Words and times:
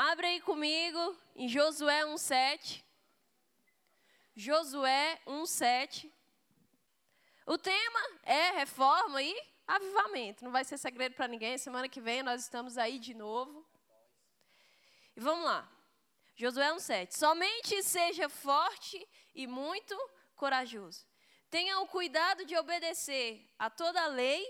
Abre 0.00 0.28
aí 0.28 0.40
comigo 0.40 1.18
em 1.34 1.48
Josué 1.48 2.04
1,7. 2.04 2.84
Josué 4.36 5.20
1,7. 5.26 6.08
O 7.44 7.58
tema 7.58 8.00
é 8.22 8.52
reforma 8.52 9.20
e 9.20 9.36
avivamento. 9.66 10.44
Não 10.44 10.52
vai 10.52 10.64
ser 10.64 10.78
segredo 10.78 11.16
para 11.16 11.26
ninguém. 11.26 11.58
Semana 11.58 11.88
que 11.88 12.00
vem 12.00 12.22
nós 12.22 12.42
estamos 12.42 12.78
aí 12.78 13.00
de 13.00 13.12
novo. 13.12 13.66
E 15.16 15.20
vamos 15.20 15.44
lá. 15.44 15.68
Josué 16.36 16.72
1,7. 16.74 17.16
Somente 17.16 17.82
seja 17.82 18.28
forte 18.28 19.04
e 19.34 19.48
muito 19.48 19.96
corajoso. 20.36 21.04
Tenha 21.50 21.80
o 21.80 21.88
cuidado 21.88 22.44
de 22.44 22.56
obedecer 22.56 23.44
a 23.58 23.68
toda 23.68 24.00
a 24.00 24.06
lei 24.06 24.48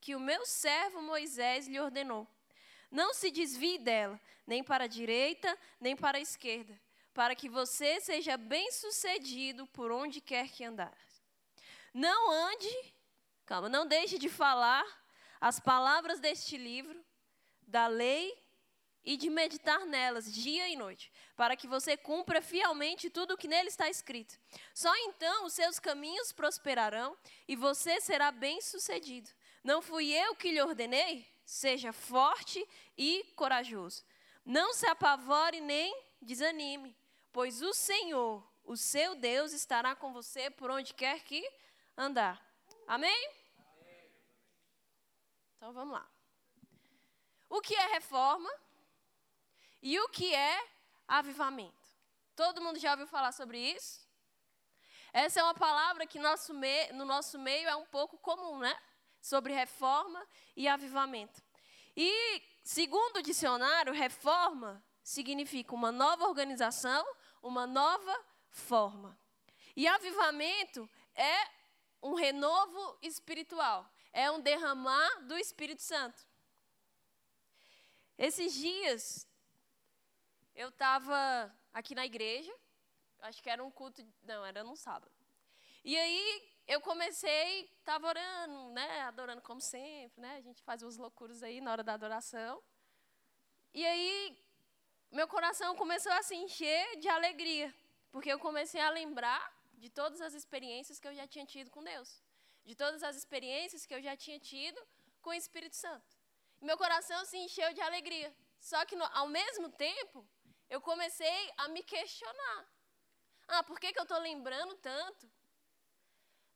que 0.00 0.16
o 0.16 0.20
meu 0.20 0.46
servo 0.46 1.02
Moisés 1.02 1.68
lhe 1.68 1.78
ordenou. 1.78 2.26
Não 2.90 3.14
se 3.14 3.30
desvie 3.30 3.78
dela, 3.78 4.20
nem 4.46 4.62
para 4.62 4.84
a 4.84 4.88
direita, 4.88 5.58
nem 5.80 5.96
para 5.96 6.18
a 6.18 6.20
esquerda, 6.20 6.78
para 7.14 7.34
que 7.34 7.48
você 7.48 8.00
seja 8.00 8.36
bem-sucedido 8.36 9.66
por 9.68 9.90
onde 9.90 10.20
quer 10.20 10.48
que 10.48 10.64
andar. 10.64 10.96
Não 11.92 12.30
ande, 12.30 12.94
calma, 13.44 13.68
não 13.68 13.86
deixe 13.86 14.18
de 14.18 14.28
falar 14.28 14.84
as 15.40 15.60
palavras 15.60 16.20
deste 16.20 16.56
livro, 16.56 17.04
da 17.66 17.86
lei 17.86 18.42
e 19.04 19.16
de 19.16 19.28
meditar 19.28 19.84
nelas 19.86 20.32
dia 20.32 20.68
e 20.68 20.76
noite, 20.76 21.12
para 21.36 21.56
que 21.56 21.66
você 21.66 21.96
cumpra 21.96 22.40
fielmente 22.40 23.10
tudo 23.10 23.34
o 23.34 23.36
que 23.36 23.48
nele 23.48 23.68
está 23.68 23.88
escrito. 23.88 24.38
Só 24.72 24.94
então 24.96 25.44
os 25.44 25.52
seus 25.52 25.78
caminhos 25.78 26.32
prosperarão 26.32 27.16
e 27.48 27.56
você 27.56 28.00
será 28.00 28.30
bem-sucedido. 28.30 29.30
Não 29.62 29.82
fui 29.82 30.12
eu 30.12 30.34
que 30.34 30.50
lhe 30.50 30.62
ordenei? 30.62 31.26
Seja 31.44 31.92
forte 31.92 32.64
e 32.96 33.24
corajoso. 33.34 34.04
Não 34.44 34.72
se 34.72 34.86
apavore 34.86 35.60
nem 35.60 35.94
desanime, 36.20 36.96
pois 37.32 37.62
o 37.62 37.72
Senhor, 37.72 38.46
o 38.64 38.76
seu 38.76 39.14
Deus, 39.14 39.52
estará 39.52 39.94
com 39.94 40.12
você 40.12 40.50
por 40.50 40.70
onde 40.70 40.94
quer 40.94 41.22
que 41.22 41.42
andar. 41.96 42.44
Amém? 42.86 43.30
Então 45.56 45.72
vamos 45.72 45.94
lá. 45.94 46.08
O 47.48 47.60
que 47.60 47.74
é 47.74 47.86
reforma 47.88 48.50
e 49.80 49.98
o 50.00 50.08
que 50.08 50.34
é 50.34 50.68
avivamento? 51.06 51.88
Todo 52.34 52.62
mundo 52.62 52.78
já 52.78 52.92
ouviu 52.92 53.06
falar 53.06 53.30
sobre 53.30 53.58
isso? 53.58 54.08
Essa 55.12 55.40
é 55.40 55.42
uma 55.42 55.54
palavra 55.54 56.06
que 56.06 56.18
nosso 56.18 56.54
no 56.94 57.04
nosso 57.04 57.38
meio 57.38 57.68
é 57.68 57.76
um 57.76 57.84
pouco 57.84 58.16
comum, 58.18 58.58
né? 58.58 58.74
Sobre 59.20 59.52
reforma 59.52 60.26
e 60.56 60.66
avivamento. 60.66 61.42
E, 61.94 62.42
segundo 62.62 63.18
o 63.18 63.22
dicionário, 63.22 63.92
reforma 63.92 64.82
significa 65.02 65.74
uma 65.74 65.90
nova 65.90 66.26
organização, 66.26 67.04
uma 67.42 67.66
nova 67.66 68.24
forma. 68.48 69.18
E 69.74 69.86
avivamento 69.86 70.88
é 71.14 71.48
um 72.02 72.14
renovo 72.14 72.98
espiritual, 73.00 73.90
é 74.12 74.30
um 74.30 74.40
derramar 74.40 75.26
do 75.26 75.36
Espírito 75.38 75.82
Santo. 75.82 76.26
Esses 78.18 78.52
dias, 78.52 79.26
eu 80.54 80.68
estava 80.68 81.54
aqui 81.72 81.94
na 81.94 82.04
igreja, 82.04 82.52
acho 83.20 83.42
que 83.42 83.48
era 83.48 83.64
um 83.64 83.70
culto, 83.70 84.06
não, 84.22 84.44
era 84.44 84.62
num 84.62 84.76
sábado. 84.76 85.10
E 85.84 85.96
aí 85.96 86.51
eu 86.72 86.80
comecei, 86.80 87.70
estava 87.78 88.06
orando, 88.08 88.70
né, 88.70 89.02
adorando 89.02 89.42
como 89.42 89.60
sempre, 89.60 90.20
né, 90.20 90.36
a 90.36 90.40
gente 90.40 90.62
faz 90.62 90.82
umas 90.82 90.96
loucuras 90.96 91.42
aí 91.42 91.60
na 91.60 91.70
hora 91.72 91.84
da 91.84 91.94
adoração. 91.94 92.62
E 93.74 93.84
aí 93.84 94.38
meu 95.10 95.28
coração 95.28 95.76
começou 95.76 96.12
a 96.12 96.22
se 96.22 96.34
encher 96.34 96.98
de 96.98 97.08
alegria, 97.08 97.68
porque 98.10 98.32
eu 98.32 98.38
comecei 98.38 98.80
a 98.80 98.88
lembrar 98.88 99.42
de 99.74 99.90
todas 99.90 100.22
as 100.22 100.32
experiências 100.32 100.98
que 100.98 101.06
eu 101.06 101.14
já 101.14 101.26
tinha 101.26 101.44
tido 101.44 101.70
com 101.70 101.84
Deus, 101.84 102.22
de 102.64 102.74
todas 102.74 103.02
as 103.02 103.16
experiências 103.16 103.84
que 103.84 103.94
eu 103.94 104.00
já 104.00 104.16
tinha 104.16 104.40
tido 104.40 104.80
com 105.20 105.30
o 105.30 105.34
Espírito 105.34 105.76
Santo. 105.76 106.16
E 106.58 106.64
meu 106.64 106.78
coração 106.78 107.22
se 107.26 107.36
encheu 107.36 107.74
de 107.74 107.82
alegria. 107.82 108.34
Só 108.58 108.84
que, 108.86 108.96
no, 108.96 109.04
ao 109.12 109.28
mesmo 109.28 109.68
tempo, 109.68 110.26
eu 110.70 110.80
comecei 110.80 111.52
a 111.58 111.68
me 111.68 111.82
questionar. 111.82 112.60
Ah, 113.48 113.62
por 113.64 113.78
que, 113.80 113.92
que 113.92 113.98
eu 113.98 114.04
estou 114.04 114.20
lembrando 114.20 114.74
tanto 114.76 115.28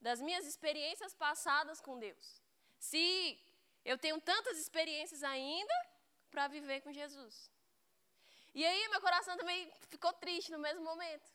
das 0.00 0.20
minhas 0.20 0.46
experiências 0.46 1.14
passadas 1.14 1.80
com 1.80 1.98
Deus? 1.98 2.42
Se 2.78 3.38
eu 3.84 3.96
tenho 3.96 4.20
tantas 4.20 4.58
experiências 4.58 5.22
ainda 5.22 5.74
para 6.30 6.48
viver 6.48 6.80
com 6.80 6.92
Jesus. 6.92 7.50
E 8.54 8.64
aí 8.64 8.88
meu 8.88 9.00
coração 9.00 9.36
também 9.36 9.70
ficou 9.88 10.12
triste 10.14 10.50
no 10.50 10.58
mesmo 10.58 10.82
momento. 10.82 11.30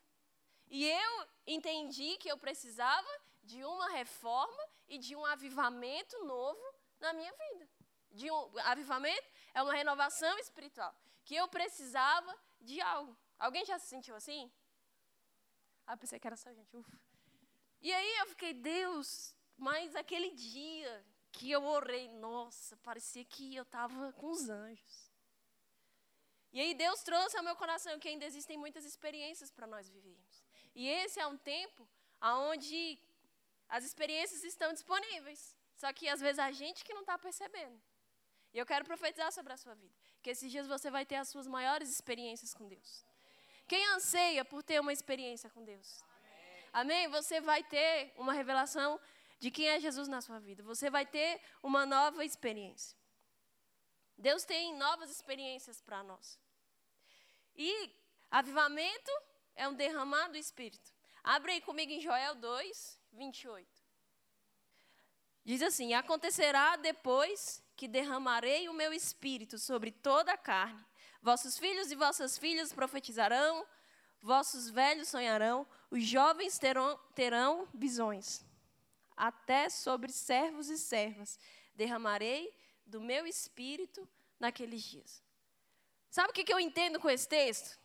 E 0.68 0.88
eu 0.88 1.28
entendi 1.46 2.18
que 2.18 2.30
eu 2.30 2.38
precisava 2.38 3.12
de 3.44 3.64
uma 3.64 3.90
reforma 3.92 4.64
e 4.88 4.98
de 4.98 5.16
um 5.16 5.26
avivamento 5.26 6.24
novo 6.26 6.62
na 7.00 7.14
minha 7.14 7.32
vida. 7.32 7.70
De 8.12 8.30
um 8.30 8.60
avivamento 8.60 9.28
é 9.54 9.62
uma 9.62 9.74
renovação 9.74 10.38
espiritual, 10.40 10.94
que 11.24 11.36
eu 11.36 11.48
precisava 11.48 12.36
de 12.60 12.82
algo. 12.82 13.18
Alguém 13.40 13.66
já 13.66 13.80
se 13.80 13.88
sentiu 13.88 14.16
assim? 14.16 14.52
Ah, 15.88 15.98
pensei 15.98 16.20
que 16.20 16.28
era 16.28 16.38
só 16.38 16.54
gente. 16.54 16.76
Ufa. 16.76 17.11
E 17.81 17.92
aí 17.92 18.18
eu 18.19 18.28
fiquei, 18.28 18.53
Deus, 18.53 19.36
mas 19.58 19.96
aquele 19.96 20.31
dia 20.31 21.06
que 21.31 21.50
eu 21.50 21.64
orei, 21.64 22.08
nossa, 22.09 22.78
parecia 22.78 23.25
que 23.25 23.56
eu 23.56 23.64
estava 23.64 24.12
com 24.14 24.30
os 24.30 24.50
anjos. 24.50 25.12
E 26.53 26.59
aí 26.59 26.74
Deus 26.74 27.02
trouxe 27.02 27.38
ao 27.38 27.44
meu 27.44 27.56
coração 27.56 27.97
que 27.97 28.09
ainda 28.09 28.25
existem 28.25 28.58
muitas 28.58 28.84
experiências 28.86 29.50
para 29.50 29.66
nós 29.66 29.90
vivermos. 29.90 30.44
E 30.75 30.88
esse 30.88 31.19
é 31.19 31.25
um 31.25 31.38
tempo 31.38 31.88
onde 32.22 33.00
as 33.69 33.86
experiências 33.86 34.44
estão 34.44 34.74
disponíveis. 34.74 35.56
Só 35.75 35.92
que 35.94 36.09
às 36.09 36.19
vezes 36.19 36.40
a 36.40 36.52
gente 36.52 36.84
que 36.84 36.94
não 36.94 37.02
está 37.02 37.18
percebendo. 37.18 37.81
E 38.53 38.58
eu 38.59 38.66
quero 38.66 38.84
profetizar 38.84 39.31
sobre 39.31 39.53
a 39.53 39.58
sua 39.58 39.74
vida. 39.74 39.96
Que 40.22 40.30
esses 40.30 40.52
dias 40.52 40.68
você 40.68 40.92
vai 40.92 41.06
ter 41.06 41.16
as 41.16 41.30
suas 41.30 41.48
maiores 41.48 41.90
experiências 41.90 42.53
com 42.53 42.68
Deus. 42.68 43.06
Quem 43.66 43.84
anseia 43.94 44.44
por 44.44 44.62
ter 44.62 44.81
uma 44.81 44.92
experiência 44.92 45.50
com 45.50 45.63
Deus? 45.63 46.03
Amém? 46.72 47.08
Você 47.09 47.42
vai 47.42 47.64
ter 47.64 48.14
uma 48.16 48.34
revelação 48.34 49.00
de 49.40 49.52
quem 49.52 49.68
é 49.68 49.80
Jesus 49.80 50.08
na 50.08 50.22
sua 50.22 50.40
vida. 50.40 50.64
Você 50.64 50.90
vai 50.90 51.06
ter 51.06 51.42
uma 51.62 51.86
nova 51.86 52.24
experiência. 52.24 52.98
Deus 54.18 54.44
tem 54.44 54.76
novas 54.78 55.10
experiências 55.10 55.81
para 55.81 56.04
nós. 56.04 56.40
E 57.56 57.92
avivamento 58.30 59.12
é 59.56 59.68
um 59.68 59.74
derramar 59.74 60.30
do 60.30 60.38
Espírito. 60.38 60.94
Abre 61.24 61.54
aí 61.54 61.62
comigo 61.62 61.92
em 61.92 62.00
Joel 62.00 62.36
2, 62.36 63.00
28. 63.14 63.68
Diz 65.44 65.62
assim: 65.62 65.94
Acontecerá 65.94 66.76
depois 66.78 67.64
que 67.76 67.88
derramarei 67.88 68.70
o 68.70 68.74
meu 68.74 68.94
espírito 68.94 69.58
sobre 69.58 69.92
toda 69.92 70.31
a 70.31 70.38
carne. 70.38 70.86
Vossos 71.22 71.58
filhos 71.58 71.92
e 71.92 71.96
vossas 71.96 72.38
filhas 72.38 72.72
profetizarão, 72.72 73.66
vossos 74.22 74.70
velhos 74.70 75.09
sonharão, 75.09 75.68
os 75.90 76.06
jovens 76.06 76.58
terão, 76.58 76.98
terão 77.16 77.68
visões. 77.74 78.46
Até 79.18 79.70
sobre 79.70 80.12
servos 80.12 80.70
e 80.70 80.78
servas 80.78 81.40
derramarei 81.74 82.54
do 82.86 83.02
meu 83.02 83.26
espírito 83.26 84.08
naqueles 84.40 84.84
dias. 84.84 85.24
Sabe 86.10 86.30
o 86.30 86.34
que 86.34 86.52
eu 86.52 86.60
entendo 86.60 87.00
com 87.00 87.10
esse 87.10 87.28
texto? 87.28 87.80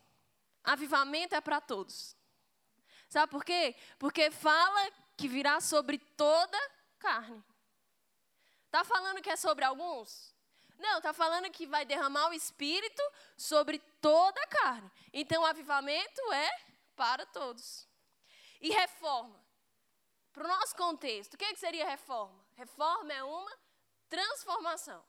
Avivamento 0.63 1.33
é 1.33 1.41
para 1.41 1.61
todos. 1.61 2.15
Sabe 3.09 3.31
por 3.31 3.45
quê? 3.45 3.75
Porque 3.97 4.29
fala 4.29 4.91
que 5.15 5.27
virá 5.27 5.61
sobre 5.61 5.97
toda 5.97 6.57
carne. 6.99 7.43
Está 8.65 8.83
falando 8.83 9.21
que 9.21 9.29
é 9.29 9.35
sobre 9.35 9.63
alguns? 9.63 10.35
Não, 10.77 10.97
está 10.97 11.13
falando 11.13 11.49
que 11.49 11.65
vai 11.65 11.85
derramar 11.85 12.29
o 12.29 12.33
Espírito 12.33 13.01
sobre 13.35 13.79
toda 14.01 14.39
a 14.41 14.47
carne. 14.47 14.91
Então, 15.11 15.41
o 15.41 15.45
avivamento 15.45 16.21
é 16.33 16.49
para 16.95 17.25
todos. 17.25 17.87
E 18.61 18.69
reforma. 18.69 19.43
Para 20.31 20.45
o 20.45 20.47
nosso 20.47 20.75
contexto, 20.75 21.33
o 21.33 21.37
que, 21.37 21.45
é 21.45 21.53
que 21.53 21.59
seria 21.59 21.85
reforma? 21.85 22.45
Reforma 22.55 23.11
é 23.11 23.23
uma 23.23 23.51
transformação. 24.07 25.03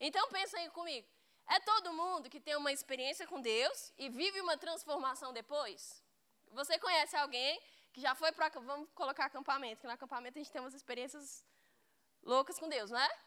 Então, 0.00 0.28
pensa 0.28 0.58
aí 0.58 0.68
comigo. 0.70 1.06
É 1.46 1.60
todo 1.60 1.92
mundo 1.92 2.28
que 2.28 2.40
tem 2.40 2.56
uma 2.56 2.72
experiência 2.72 3.26
com 3.26 3.40
Deus 3.40 3.92
e 3.96 4.08
vive 4.08 4.40
uma 4.40 4.58
transformação 4.58 5.32
depois? 5.32 6.02
Você 6.52 6.78
conhece 6.78 7.16
alguém 7.16 7.60
que 7.92 8.00
já 8.00 8.14
foi 8.14 8.32
para. 8.32 8.48
Vamos 8.60 8.88
colocar 8.94 9.26
acampamento, 9.26 9.80
que 9.80 9.86
no 9.86 9.92
acampamento 9.92 10.38
a 10.38 10.42
gente 10.42 10.52
tem 10.52 10.60
umas 10.60 10.74
experiências 10.74 11.46
loucas 12.22 12.58
com 12.58 12.68
Deus, 12.68 12.90
não 12.90 12.98
é? 12.98 13.18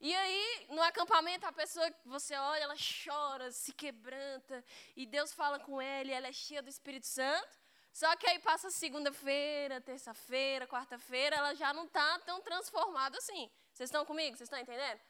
E 0.00 0.14
aí, 0.16 0.66
no 0.70 0.80
acampamento, 0.82 1.46
a 1.46 1.52
pessoa 1.52 1.90
que 1.90 2.08
você 2.08 2.34
olha, 2.34 2.62
ela 2.62 2.74
chora, 3.04 3.52
se 3.52 3.70
quebranta, 3.72 4.64
e 4.96 5.04
Deus 5.04 5.34
fala 5.34 5.58
com 5.60 5.80
ela, 5.80 6.08
e 6.08 6.12
ela 6.12 6.28
é 6.28 6.32
cheia 6.32 6.62
do 6.62 6.70
Espírito 6.70 7.06
Santo. 7.06 7.60
Só 7.92 8.16
que 8.16 8.26
aí 8.26 8.38
passa 8.38 8.70
segunda-feira, 8.70 9.80
terça-feira, 9.80 10.66
quarta-feira, 10.66 11.36
ela 11.36 11.54
já 11.54 11.74
não 11.74 11.84
está 11.84 12.18
tão 12.20 12.40
transformada 12.40 13.18
assim. 13.18 13.50
Vocês 13.74 13.88
estão 13.88 14.06
comigo? 14.06 14.36
Vocês 14.36 14.46
estão 14.46 14.58
entendendo? 14.58 15.00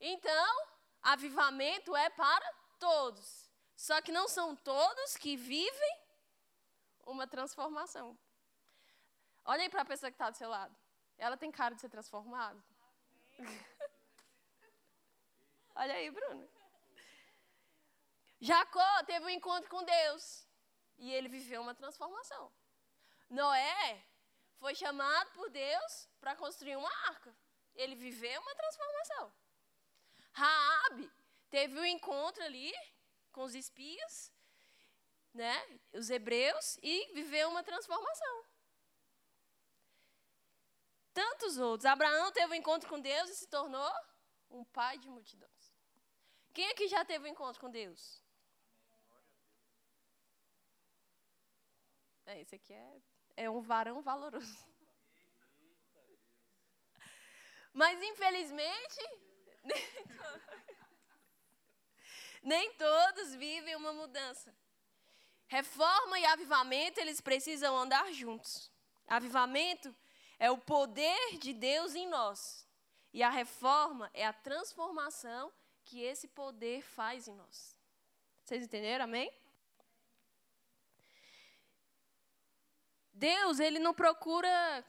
Então, 0.00 0.66
avivamento 1.02 1.94
é 1.94 2.08
para 2.08 2.50
todos. 2.78 3.50
Só 3.76 4.00
que 4.00 4.10
não 4.10 4.26
são 4.26 4.56
todos 4.56 5.16
que 5.18 5.36
vivem 5.36 6.00
uma 7.04 7.26
transformação. 7.26 8.18
Olha 9.44 9.62
aí 9.62 9.68
para 9.68 9.82
a 9.82 9.84
pessoa 9.84 10.10
que 10.10 10.14
está 10.14 10.30
do 10.30 10.36
seu 10.36 10.48
lado. 10.48 10.74
Ela 11.18 11.36
tem 11.36 11.50
cara 11.50 11.74
de 11.74 11.80
ser 11.80 11.88
transformada? 11.88 12.62
Olha 15.80 15.94
aí, 15.94 16.10
Bruno. 16.10 16.50
Jacó 18.40 19.04
teve 19.04 19.24
um 19.26 19.30
encontro 19.30 19.70
com 19.70 19.84
Deus 19.84 20.44
e 20.98 21.12
ele 21.12 21.28
viveu 21.28 21.62
uma 21.62 21.72
transformação. 21.72 22.52
Noé 23.30 24.04
foi 24.56 24.74
chamado 24.74 25.30
por 25.30 25.48
Deus 25.50 26.08
para 26.20 26.34
construir 26.34 26.74
uma 26.74 26.92
arca. 27.06 27.32
Ele 27.76 27.94
viveu 27.94 28.40
uma 28.40 28.54
transformação. 28.56 29.32
Raabe 30.32 31.12
teve 31.48 31.78
um 31.78 31.84
encontro 31.84 32.42
ali 32.42 32.72
com 33.30 33.44
os 33.44 33.54
espias, 33.54 34.32
né, 35.32 35.56
os 35.92 36.10
hebreus 36.10 36.76
e 36.82 37.12
viveu 37.14 37.48
uma 37.50 37.62
transformação. 37.62 38.44
Tantos 41.14 41.56
outros. 41.56 41.86
Abraão 41.86 42.32
teve 42.32 42.52
um 42.52 42.56
encontro 42.56 42.88
com 42.88 43.00
Deus 43.00 43.30
e 43.30 43.36
se 43.36 43.46
tornou 43.46 43.92
um 44.50 44.64
pai 44.64 44.98
de 44.98 45.08
multidões. 45.08 45.57
Quem 46.58 46.68
aqui 46.70 46.88
já 46.88 47.04
teve 47.04 47.24
um 47.24 47.30
encontro 47.30 47.60
com 47.60 47.70
Deus? 47.70 48.20
É, 52.26 52.40
esse 52.40 52.56
aqui 52.56 52.72
é, 52.72 53.00
é 53.36 53.48
um 53.48 53.60
varão 53.60 54.02
valoroso. 54.02 54.66
Mas, 57.72 58.02
infelizmente, 58.02 58.98
nem 59.62 59.86
todos, 60.08 60.42
nem 62.42 62.74
todos 62.74 63.34
vivem 63.36 63.76
uma 63.76 63.92
mudança. 63.92 64.52
Reforma 65.46 66.18
e 66.18 66.24
avivamento, 66.24 66.98
eles 66.98 67.20
precisam 67.20 67.78
andar 67.78 68.12
juntos. 68.12 68.68
Avivamento 69.06 69.94
é 70.40 70.50
o 70.50 70.58
poder 70.58 71.38
de 71.38 71.54
Deus 71.54 71.94
em 71.94 72.08
nós. 72.08 72.68
E 73.12 73.22
a 73.22 73.30
reforma 73.30 74.10
é 74.12 74.26
a 74.26 74.32
transformação 74.32 75.52
que 75.88 76.02
esse 76.02 76.28
poder 76.28 76.82
faz 76.82 77.26
em 77.26 77.34
nós. 77.34 77.76
Vocês 78.44 78.62
entenderam? 78.62 79.04
Amém? 79.04 79.32
Deus, 83.12 83.58
ele 83.58 83.78
não 83.78 83.94
procura 83.94 84.84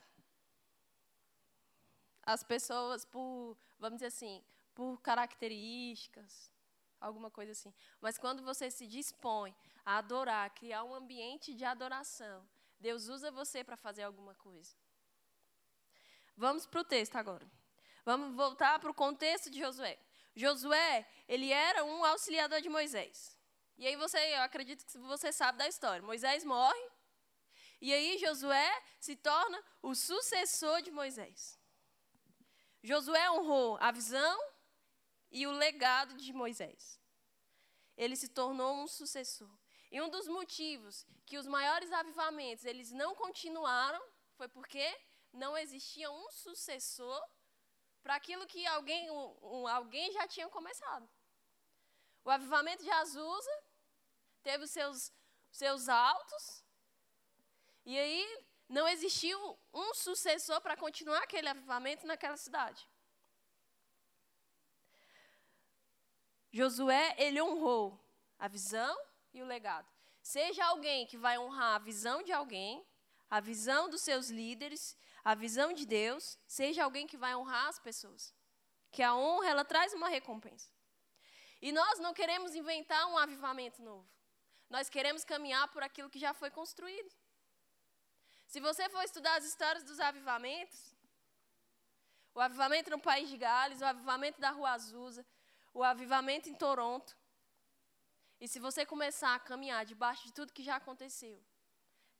as 2.22 2.42
pessoas 2.44 3.04
por, 3.04 3.56
vamos 3.78 3.96
dizer 3.96 4.06
assim, 4.06 4.44
por 4.74 5.00
características, 5.00 6.52
alguma 7.00 7.30
coisa 7.30 7.52
assim. 7.52 7.72
Mas 8.00 8.18
quando 8.18 8.42
você 8.42 8.70
se 8.70 8.86
dispõe 8.86 9.54
a 9.84 9.98
adorar, 9.98 10.46
a 10.46 10.50
criar 10.50 10.84
um 10.84 10.94
ambiente 10.94 11.54
de 11.54 11.64
adoração, 11.64 12.46
Deus 12.78 13.08
usa 13.08 13.30
você 13.30 13.64
para 13.64 13.76
fazer 13.76 14.02
alguma 14.02 14.34
coisa. 14.34 14.76
Vamos 16.36 16.66
para 16.66 16.80
o 16.80 16.84
texto 16.84 17.16
agora. 17.16 17.50
Vamos 18.04 18.36
voltar 18.36 18.78
para 18.78 18.90
o 18.90 18.94
contexto 18.94 19.50
de 19.50 19.58
Josué. 19.60 19.98
Josué, 20.34 21.06
ele 21.28 21.50
era 21.52 21.84
um 21.84 22.04
auxiliador 22.04 22.60
de 22.60 22.68
Moisés. 22.68 23.38
E 23.76 23.86
aí 23.86 23.96
você, 23.96 24.18
eu 24.34 24.42
acredito 24.42 24.84
que 24.84 24.98
você 24.98 25.32
sabe 25.32 25.58
da 25.58 25.68
história. 25.68 26.02
Moisés 26.02 26.44
morre, 26.44 26.90
e 27.80 27.94
aí 27.94 28.18
Josué 28.18 28.82
se 29.00 29.16
torna 29.16 29.62
o 29.82 29.94
sucessor 29.94 30.82
de 30.82 30.90
Moisés. 30.90 31.58
Josué 32.82 33.30
honrou 33.30 33.78
a 33.80 33.90
visão 33.90 34.38
e 35.30 35.46
o 35.46 35.52
legado 35.52 36.14
de 36.14 36.32
Moisés. 36.32 37.00
Ele 37.96 38.16
se 38.16 38.28
tornou 38.28 38.82
um 38.82 38.86
sucessor. 38.86 39.50
E 39.90 40.00
um 40.00 40.08
dos 40.08 40.28
motivos 40.28 41.06
que 41.26 41.38
os 41.38 41.46
maiores 41.46 41.90
avivamentos 41.92 42.64
eles 42.64 42.90
não 42.92 43.14
continuaram 43.14 44.00
foi 44.34 44.48
porque 44.48 44.86
não 45.32 45.56
existia 45.56 46.10
um 46.10 46.30
sucessor 46.30 47.20
para 48.02 48.14
aquilo 48.14 48.46
que 48.46 48.66
alguém, 48.66 49.10
um, 49.10 49.36
um, 49.42 49.68
alguém 49.68 50.12
já 50.12 50.26
tinha 50.26 50.48
começado. 50.48 51.08
O 52.24 52.30
avivamento 52.30 52.82
de 52.82 52.90
Azusa 52.90 53.64
teve 54.42 54.64
os 54.64 54.70
seus, 54.70 55.12
seus 55.50 55.88
altos 55.88 56.64
e 57.84 57.98
aí 57.98 58.44
não 58.68 58.86
existiu 58.86 59.58
um 59.72 59.94
sucessor 59.94 60.60
para 60.60 60.76
continuar 60.76 61.22
aquele 61.22 61.48
avivamento 61.48 62.06
naquela 62.06 62.36
cidade. 62.36 62.88
Josué, 66.52 67.14
ele 67.18 67.40
honrou 67.40 67.98
a 68.38 68.48
visão 68.48 68.96
e 69.32 69.42
o 69.42 69.46
legado. 69.46 69.88
Seja 70.22 70.64
alguém 70.66 71.06
que 71.06 71.16
vai 71.16 71.38
honrar 71.38 71.76
a 71.76 71.78
visão 71.78 72.22
de 72.22 72.32
alguém, 72.32 72.84
a 73.28 73.40
visão 73.40 73.88
dos 73.88 74.02
seus 74.02 74.28
líderes, 74.28 74.96
a 75.24 75.34
visão 75.34 75.72
de 75.72 75.86
Deus, 75.86 76.38
seja 76.46 76.84
alguém 76.84 77.06
que 77.06 77.16
vai 77.16 77.34
honrar 77.34 77.66
as 77.68 77.78
pessoas. 77.78 78.34
Que 78.90 79.02
a 79.02 79.14
honra, 79.14 79.48
ela 79.48 79.64
traz 79.64 79.92
uma 79.92 80.08
recompensa. 80.08 80.70
E 81.60 81.72
nós 81.72 81.98
não 81.98 82.14
queremos 82.14 82.54
inventar 82.54 83.06
um 83.06 83.18
avivamento 83.18 83.82
novo. 83.82 84.08
Nós 84.68 84.88
queremos 84.88 85.24
caminhar 85.24 85.68
por 85.68 85.82
aquilo 85.82 86.08
que 86.08 86.18
já 86.18 86.32
foi 86.32 86.50
construído. 86.50 87.10
Se 88.46 88.60
você 88.60 88.88
for 88.88 89.02
estudar 89.04 89.36
as 89.36 89.44
histórias 89.44 89.84
dos 89.84 90.00
avivamentos, 90.00 90.96
o 92.34 92.40
avivamento 92.40 92.90
no 92.90 93.00
País 93.00 93.28
de 93.28 93.36
Gales, 93.36 93.80
o 93.80 93.84
avivamento 93.84 94.40
da 94.40 94.50
Rua 94.50 94.70
Azusa, 94.70 95.26
o 95.74 95.84
avivamento 95.84 96.48
em 96.48 96.54
Toronto, 96.54 97.16
e 98.40 98.48
se 98.48 98.58
você 98.58 98.86
começar 98.86 99.34
a 99.34 99.38
caminhar 99.38 99.84
debaixo 99.84 100.24
de 100.24 100.32
tudo 100.32 100.52
que 100.52 100.62
já 100.62 100.76
aconteceu, 100.76 101.44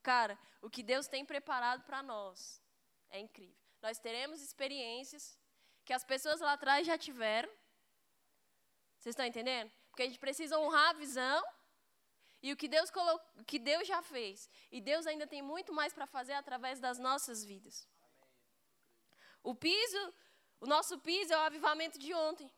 cara, 0.03 0.39
o 0.61 0.69
que 0.69 0.83
Deus 0.83 1.09
tem 1.09 1.25
preparado 1.25 1.83
para 1.85 2.03
nós 2.03 2.61
é 3.11 3.19
incrível. 3.21 3.57
Nós 3.83 3.99
teremos 3.99 4.43
experiências 4.43 5.39
que 5.85 5.93
as 5.93 6.05
pessoas 6.05 6.41
lá 6.41 6.53
atrás 6.53 6.87
já 6.87 6.97
tiveram. 6.97 7.49
Vocês 8.99 9.15
estão 9.15 9.27
entendendo? 9.27 9.71
Porque 9.89 10.03
a 10.03 10.07
gente 10.07 10.19
precisa 10.19 10.59
honrar 10.59 10.91
a 10.91 10.99
visão 11.05 11.43
e 12.43 12.53
o 12.53 12.57
que 12.57 12.69
Deus, 12.69 12.91
colocou, 12.91 13.45
que 13.45 13.59
Deus 13.59 13.87
já 13.87 14.03
fez. 14.03 14.49
E 14.71 14.81
Deus 14.81 15.07
ainda 15.07 15.27
tem 15.27 15.43
muito 15.43 15.73
mais 15.73 15.93
para 15.93 16.07
fazer 16.07 16.35
através 16.35 16.79
das 16.81 16.99
nossas 16.99 17.45
vidas. 17.45 17.89
O 19.43 19.55
piso, 19.55 20.15
o 20.61 20.67
nosso 20.67 20.99
piso 20.99 21.33
é 21.33 21.37
o 21.37 21.41
avivamento 21.41 21.99
de 21.99 22.13
ontem. 22.15 22.51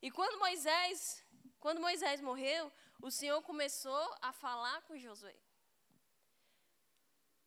E 0.00 0.10
quando 0.10 0.38
Moisés, 0.38 1.24
quando 1.60 1.80
Moisés 1.80 2.20
morreu, 2.20 2.72
o 3.00 3.10
Senhor 3.10 3.40
começou 3.42 4.16
a 4.20 4.32
falar 4.32 4.82
com 4.82 4.98
Josué. 4.98 5.36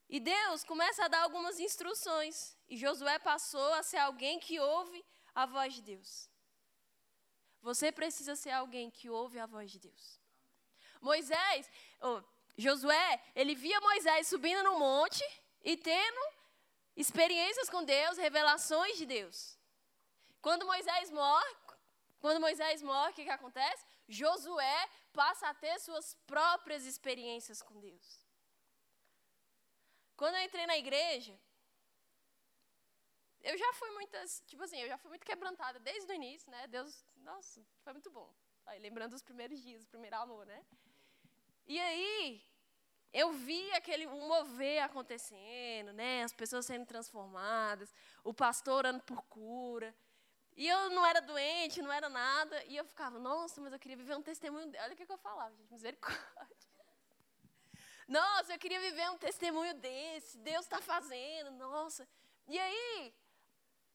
E 0.08 0.20
Deus 0.20 0.64
começa 0.64 1.06
a 1.06 1.08
dar 1.08 1.24
algumas 1.24 1.60
instruções. 1.60 2.58
E 2.70 2.78
Josué 2.78 3.18
passou 3.20 3.74
a 3.74 3.84
ser 3.84 3.98
alguém 3.98 4.40
que 4.40 4.60
ouve 4.60 5.04
a 5.34 5.46
voz 5.46 5.74
de 5.74 5.82
Deus. 5.82 6.30
Você 7.62 7.92
precisa 7.92 8.36
ser 8.36 8.52
alguém 8.52 8.92
que 8.92 9.10
ouve 9.10 9.40
a 9.40 9.46
voz 9.46 9.72
de 9.72 9.80
Deus. 9.80 10.20
Moisés, 11.02 11.70
oh, 12.02 12.22
Josué, 12.58 13.22
ele 13.36 13.56
via 13.56 13.80
Moisés 13.82 14.28
subindo 14.28 14.64
no 14.64 14.80
monte 14.80 15.24
e 15.64 15.76
tendo 15.76 16.20
experiências 16.96 17.70
com 17.70 17.84
Deus, 17.84 18.18
revelações 18.18 18.98
de 18.98 19.06
Deus. 19.06 19.58
Quando 20.42 20.66
Moisés 20.66 21.12
morre, 21.12 21.56
quando 22.20 22.40
Moisés 22.40 22.82
morre, 22.82 23.12
o 23.12 23.14
que, 23.14 23.24
que 23.24 23.30
acontece? 23.30 23.86
Josué 24.08 24.90
passa 25.12 25.50
a 25.50 25.54
ter 25.54 25.80
suas 25.80 26.16
próprias 26.26 26.86
experiências 26.86 27.62
com 27.62 27.80
Deus. 27.80 28.25
Quando 30.16 30.36
eu 30.36 30.44
entrei 30.44 30.66
na 30.66 30.78
igreja, 30.78 31.38
eu 33.42 33.58
já 33.58 33.74
fui 33.74 33.90
muitas, 33.92 34.42
tipo 34.48 34.64
assim, 34.64 34.80
eu 34.80 34.88
já 34.88 34.98
fui 34.98 35.10
muito 35.10 35.26
quebrantada 35.26 35.80
desde 35.80 36.12
o 36.12 36.16
início, 36.16 36.50
né? 36.50 36.68
Deus, 36.68 37.06
nossa, 37.18 37.66
foi 37.84 37.94
muito 37.94 38.10
bom. 38.10 38.34
Aí, 38.66 38.80
lembrando 38.80 39.14
os 39.14 39.22
primeiros 39.22 39.62
dias, 39.62 39.84
o 39.84 39.88
primeiro 39.88 40.16
amor, 40.16 40.46
né? 40.46 40.66
E 41.68 41.80
aí, 41.80 42.44
eu 43.14 43.32
vi 43.32 43.72
aquele 43.74 44.08
mover 44.08 44.84
acontecendo, 44.84 45.94
né? 45.94 46.24
As 46.24 46.34
pessoas 46.34 46.66
sendo 46.66 46.86
transformadas, 46.86 47.94
o 48.24 48.34
pastor 48.34 48.78
orando 48.78 49.04
por 49.04 49.22
cura. 49.24 49.96
E 50.56 50.68
eu 50.68 50.90
não 50.90 51.06
era 51.06 51.22
doente, 51.22 51.82
não 51.82 51.92
era 51.92 52.10
nada. 52.10 52.64
E 52.66 52.76
eu 52.78 52.86
ficava, 52.86 53.20
nossa, 53.20 53.62
mas 53.62 53.74
eu 53.74 53.80
queria 53.80 53.98
viver 53.98 54.16
um 54.16 54.22
testemunho. 54.22 54.72
Olha 54.80 54.94
o 54.94 54.96
que, 54.96 55.04
eu 55.10 55.18
falava, 55.18 55.56
gente, 55.56 55.72
misericórdia. 55.72 56.75
Nossa, 58.08 58.54
eu 58.54 58.60
queria 58.60 58.80
viver 58.80 59.10
um 59.10 59.18
testemunho 59.18 59.74
desse. 59.76 60.38
Deus 60.40 60.66
está 60.66 60.82
fazendo, 60.82 61.52
nossa. 61.52 62.08
E 62.48 62.60
aí, 62.60 63.14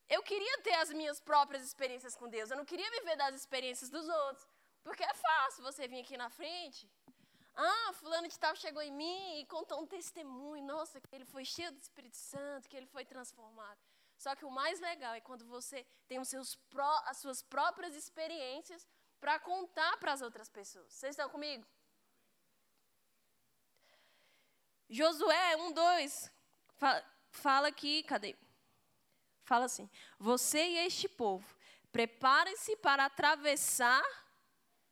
eu 0.09 0.23
queria 0.23 0.59
ter 0.63 0.75
as 0.75 0.91
minhas 0.91 1.21
próprias 1.21 1.63
experiências 1.63 2.17
com 2.17 2.29
Deus. 2.29 2.51
Eu 2.51 2.57
não 2.57 2.65
queria 2.65 2.91
viver 2.91 3.17
das 3.17 3.35
experiências 3.35 3.91
dos 3.91 4.09
outros. 4.09 4.47
Porque 4.83 5.05
é 5.05 5.15
fácil 5.15 5.63
você 5.63 5.87
vir 5.87 6.01
aqui 6.01 6.17
na 6.17 6.31
frente 6.31 6.89
ah, 7.55 7.93
fulano 7.95 8.29
de 8.29 8.39
tal 8.39 8.55
chegou 8.57 8.83
em 8.83 8.93
mim 8.93 9.41
e 9.41 9.47
contou 9.47 9.81
um 9.81 9.87
testemunho. 9.87 10.65
Nossa, 10.65 11.01
que 11.01 11.15
ele 11.15 11.25
foi 11.25 11.45
cheio 11.45 11.73
do 11.73 11.79
Espírito 11.79 12.17
Santo, 12.17 12.69
que 12.69 12.77
ele 12.77 12.87
foi 12.87 13.05
transformado. 13.05 13.79
Só 14.17 14.35
que 14.35 14.45
o 14.45 14.51
mais 14.51 14.81
legal 14.81 15.15
é 15.15 15.21
quando 15.21 15.47
você 15.47 15.87
tem 16.07 16.19
os 16.19 16.29
seus 16.29 16.55
pró, 16.55 17.03
as 17.07 17.19
suas 17.19 17.43
próprias 17.43 17.95
experiências 17.95 18.87
para 19.19 19.39
contar 19.39 19.97
para 19.99 20.13
as 20.13 20.23
outras 20.23 20.49
pessoas. 20.49 20.93
Vocês 20.93 21.13
estão 21.13 21.29
comigo? 21.29 21.67
Josué 24.91 25.57
1, 25.57 25.73
2 25.73 26.33
fala, 27.31 27.69
aqui, 27.69 28.03
cadê? 28.03 28.37
Fala 29.45 29.67
assim: 29.67 29.89
Você 30.19 30.61
e 30.65 30.79
este 30.79 31.09
povo, 31.09 31.47
preparem-se 31.93 32.77
para 32.79 33.05
atravessar 33.05 34.03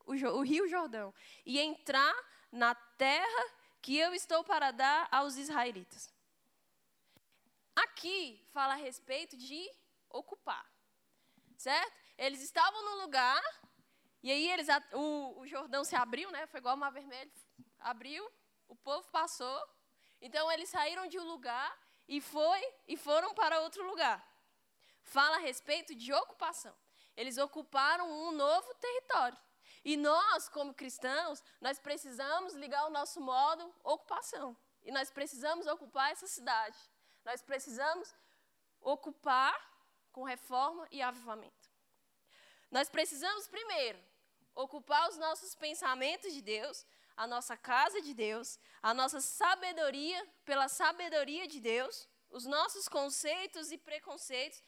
o, 0.07 0.13
o 0.13 0.43
rio 0.43 0.69
Jordão 0.69 1.13
e 1.45 1.59
entrar 1.59 2.15
na 2.53 2.77
terra 2.77 3.55
que 3.83 3.97
eu 3.97 4.15
estou 4.15 4.45
para 4.45 4.71
dar 4.71 5.09
aos 5.11 5.37
israelitas. 5.37 6.15
Aqui 7.75 8.47
fala 8.53 8.75
a 8.75 8.77
respeito 8.77 9.37
de 9.37 9.69
ocupar, 10.11 10.65
certo? 11.57 11.93
Eles 12.17 12.41
estavam 12.41 12.85
no 12.85 13.03
lugar 13.03 13.43
e 14.23 14.31
aí 14.31 14.49
eles, 14.49 14.69
o, 14.93 15.41
o 15.41 15.47
Jordão 15.47 15.83
se 15.85 15.97
abriu, 15.97 16.31
né? 16.31 16.47
Foi 16.47 16.59
igual 16.59 16.77
o 16.77 16.79
mar 16.79 16.91
vermelho, 16.91 17.33
abriu, 17.81 18.29
o 18.69 18.77
povo 18.77 19.09
passou. 19.11 19.78
Então 20.21 20.51
eles 20.51 20.69
saíram 20.69 21.07
de 21.07 21.19
um 21.19 21.25
lugar 21.25 21.77
e 22.07 22.21
foi 22.21 22.75
e 22.87 22.97
foram 22.97 23.35
para 23.35 23.61
outro 23.61 23.85
lugar. 23.87 24.27
Fala 25.03 25.37
a 25.37 25.41
respeito 25.41 25.95
de 25.95 26.13
ocupação. 26.13 26.75
Eles 27.17 27.39
ocuparam 27.39 28.11
um 28.11 28.33
novo 28.33 28.75
território. 28.75 29.39
E 29.85 29.97
nós, 29.97 30.49
como 30.49 30.75
cristãos, 30.75 31.43
nós 31.61 31.79
precisamos 31.79 32.55
ligar 32.55 32.87
o 32.87 32.91
nosso 32.91 33.21
modo 33.21 33.75
ocupação. 33.83 34.57
E 34.85 34.91
nós 34.91 35.11
precisamos 35.11 35.67
ocupar 35.67 36.13
essa 36.13 36.27
cidade. 36.27 36.79
Nós 37.25 37.43
precisamos 37.43 38.15
ocupar 38.81 39.55
com 40.13 40.25
reforma 40.25 40.87
e 40.91 41.03
avivamento. 41.03 41.69
Nós 42.71 42.89
precisamos, 42.89 43.49
primeiro, 43.49 43.99
ocupar 44.55 45.09
os 45.09 45.17
nossos 45.17 45.55
pensamentos 45.55 46.33
de 46.33 46.43
Deus, 46.43 46.85
a 47.19 47.27
nossa 47.27 47.57
casa 47.57 48.01
de 48.01 48.15
Deus, 48.15 48.61
a 48.81 48.95
nossa 48.95 49.21
sabedoria 49.21 50.25
pela 50.45 50.69
sabedoria 50.69 51.49
de 51.49 51.59
Deus, 51.59 52.09
os 52.31 52.45
nossos 52.47 52.89
conceitos 52.89 53.73
e 53.73 53.77
preconceitos 53.77 54.63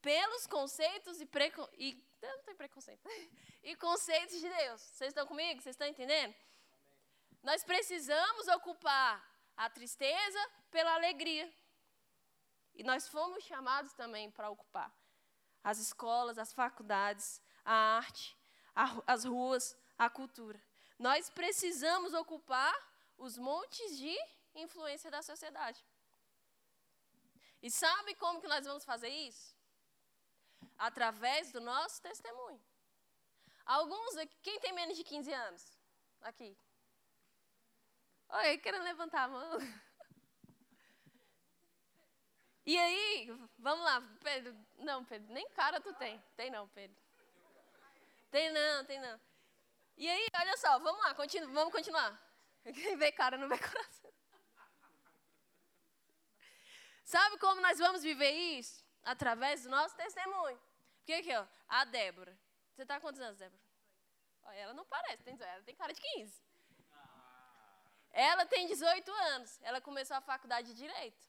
pelos 0.00 0.46
conceitos 0.46 1.20
e, 1.20 1.26
preco 1.26 1.68
e 1.74 2.02
não 2.22 2.42
tem 2.42 2.56
preconceito. 2.56 3.06
e 3.62 3.76
conceitos 3.76 4.40
de 4.40 4.48
Deus. 4.48 4.80
Vocês 4.80 5.10
estão 5.10 5.26
comigo? 5.26 5.60
Vocês 5.60 5.74
estão 5.74 5.86
entendendo? 5.86 6.34
Amém. 6.72 7.38
Nós 7.42 7.62
precisamos 7.64 8.48
ocupar 8.48 9.22
a 9.54 9.68
tristeza 9.68 10.50
pela 10.70 10.94
alegria. 10.94 11.52
E 12.74 12.82
nós 12.82 13.08
fomos 13.08 13.44
chamados 13.44 13.92
também 13.92 14.30
para 14.30 14.48
ocupar 14.48 14.90
as 15.62 15.78
escolas, 15.78 16.38
as 16.38 16.54
faculdades, 16.54 17.42
a 17.62 17.74
arte, 17.74 18.34
a, 18.74 19.02
as 19.06 19.26
ruas, 19.26 19.76
a 19.98 20.08
cultura. 20.08 20.69
Nós 21.00 21.30
precisamos 21.30 22.12
ocupar 22.12 22.74
os 23.16 23.38
montes 23.38 23.96
de 23.96 24.14
influência 24.54 25.10
da 25.10 25.22
sociedade. 25.22 25.82
E 27.62 27.70
sabe 27.70 28.14
como 28.16 28.38
que 28.38 28.46
nós 28.46 28.66
vamos 28.66 28.84
fazer 28.84 29.08
isso? 29.08 29.56
Através 30.76 31.50
do 31.52 31.60
nosso 31.60 32.02
testemunho. 32.02 32.62
Alguns 33.64 34.18
aqui, 34.18 34.36
quem 34.42 34.60
tem 34.60 34.74
menos 34.74 34.94
de 34.94 35.02
15 35.02 35.32
anos? 35.32 35.78
Aqui. 36.20 36.54
Oi, 38.28 38.58
querendo 38.58 38.84
levantar 38.84 39.22
a 39.22 39.28
mão. 39.28 39.58
E 42.66 42.76
aí, 42.76 43.26
vamos 43.58 43.84
lá, 43.86 44.02
Pedro. 44.22 44.54
Não, 44.76 45.02
Pedro, 45.02 45.32
nem 45.32 45.48
cara 45.50 45.80
tu 45.80 45.94
tem. 45.94 46.22
Tem 46.36 46.50
não, 46.50 46.68
Pedro. 46.68 46.96
Tem 48.30 48.52
não, 48.52 48.84
tem 48.84 49.00
não. 49.00 49.29
E 49.96 50.08
aí, 50.08 50.28
olha 50.34 50.56
só, 50.56 50.78
vamos 50.78 51.00
lá, 51.02 51.14
continu 51.14 51.52
vamos 51.52 51.72
continuar. 51.72 52.18
Quem 52.74 52.96
vê 52.96 53.12
cara 53.12 53.36
não 53.36 53.48
vê 53.48 53.58
coração. 53.58 54.12
Sabe 57.04 57.38
como 57.38 57.60
nós 57.60 57.78
vamos 57.78 58.02
viver 58.02 58.30
isso? 58.30 58.84
Através 59.02 59.64
do 59.64 59.68
nosso 59.68 59.96
testemunho. 59.96 60.60
Porque 60.98 61.12
aqui, 61.12 61.34
ó, 61.34 61.46
a 61.68 61.84
Débora. 61.84 62.38
Você 62.72 62.82
está 62.82 63.00
quantos 63.00 63.20
anos, 63.20 63.38
Débora? 63.38 63.60
Ela 64.52 64.74
não 64.74 64.84
parece, 64.84 65.22
tem, 65.22 65.36
ela 65.40 65.62
tem 65.62 65.74
cara 65.74 65.92
de 65.92 66.00
15. 66.00 66.42
Ela 68.12 68.46
tem 68.46 68.66
18 68.66 69.12
anos. 69.12 69.58
Ela 69.62 69.80
começou 69.80 70.16
a 70.16 70.20
faculdade 70.20 70.68
de 70.68 70.74
Direito. 70.74 71.28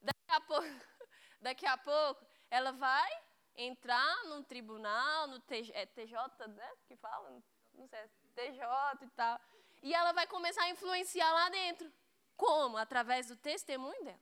Daqui 0.00 0.30
a 0.30 0.40
pouco, 0.40 0.66
daqui 1.40 1.66
a 1.66 1.76
pouco 1.76 2.26
ela 2.50 2.72
vai 2.72 3.10
entrar 3.56 4.24
num 4.24 4.42
tribunal, 4.42 5.26
no 5.26 5.40
TJ, 5.40 5.72
é 5.74 5.86
TJ, 5.86 6.46
né? 6.48 6.72
Que 6.86 6.96
fala? 6.96 7.42
Não 7.78 7.86
sei, 7.86 8.10
TJ 8.34 9.04
e 9.04 9.08
tal. 9.10 9.40
E 9.82 9.94
ela 9.94 10.12
vai 10.12 10.26
começar 10.26 10.64
a 10.64 10.70
influenciar 10.70 11.32
lá 11.32 11.48
dentro. 11.48 11.92
Como? 12.36 12.76
Através 12.76 13.28
do 13.28 13.36
testemunho 13.36 14.04
dela. 14.04 14.20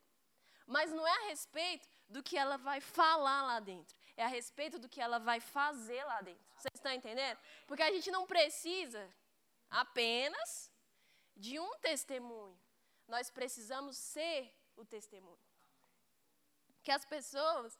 Mas 0.67 0.93
não 0.93 1.07
é 1.07 1.11
a 1.11 1.29
respeito 1.29 1.89
do 2.09 2.23
que 2.23 2.37
ela 2.37 2.57
vai 2.57 2.81
falar 2.81 3.43
lá 3.43 3.61
dentro. 3.61 3.97
É 4.17 4.25
a 4.25 4.29
respeito 4.29 4.79
do 4.79 4.89
que 4.89 5.01
ela 5.01 5.19
vai 5.19 5.41
fazer 5.41 6.05
lá 6.05 6.21
dentro. 6.21 6.45
Vocês 6.57 6.75
estão 6.75 6.93
entendendo? 6.93 7.39
Porque 7.67 7.83
a 7.83 7.91
gente 7.91 8.11
não 8.11 8.27
precisa 8.27 9.09
apenas 9.71 10.71
de 11.37 11.59
um 11.59 11.79
testemunho. 11.79 12.59
Nós 13.09 13.31
precisamos 13.31 13.97
ser 13.97 14.53
o 14.77 14.85
testemunho 14.85 15.47
que 16.87 16.93
as 16.93 17.05
pessoas, 17.05 17.77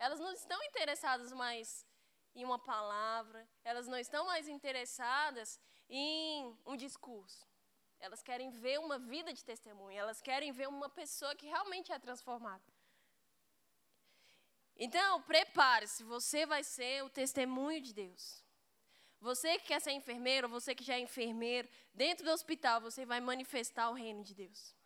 elas 0.00 0.18
não 0.18 0.32
estão 0.32 0.60
interessadas 0.64 1.32
mais 1.32 1.86
em 2.34 2.44
uma 2.44 2.58
palavra, 2.58 3.48
elas 3.64 3.86
não 3.86 3.98
estão 3.98 4.26
mais 4.26 4.48
interessadas 4.48 5.58
em 5.88 6.56
um 6.66 6.76
discurso. 6.76 7.46
Elas 8.00 8.22
querem 8.22 8.50
ver 8.50 8.78
uma 8.78 8.98
vida 8.98 9.32
de 9.32 9.44
testemunho, 9.44 9.98
elas 9.98 10.20
querem 10.20 10.52
ver 10.52 10.68
uma 10.68 10.88
pessoa 10.88 11.34
que 11.34 11.46
realmente 11.46 11.92
é 11.92 11.98
transformada. 11.98 12.62
Então, 14.76 15.20
prepare-se, 15.22 16.04
você 16.04 16.46
vai 16.46 16.62
ser 16.62 17.02
o 17.02 17.10
testemunho 17.10 17.80
de 17.80 17.92
Deus. 17.92 18.44
Você 19.20 19.58
que 19.58 19.66
quer 19.66 19.80
ser 19.80 19.90
enfermeiro, 19.90 20.48
você 20.48 20.74
que 20.74 20.84
já 20.84 20.94
é 20.94 21.00
enfermeiro, 21.00 21.68
dentro 21.92 22.24
do 22.24 22.30
hospital, 22.30 22.80
você 22.80 23.04
vai 23.04 23.20
manifestar 23.20 23.90
o 23.90 23.94
reino 23.94 24.22
de 24.22 24.34
Deus. 24.34 24.76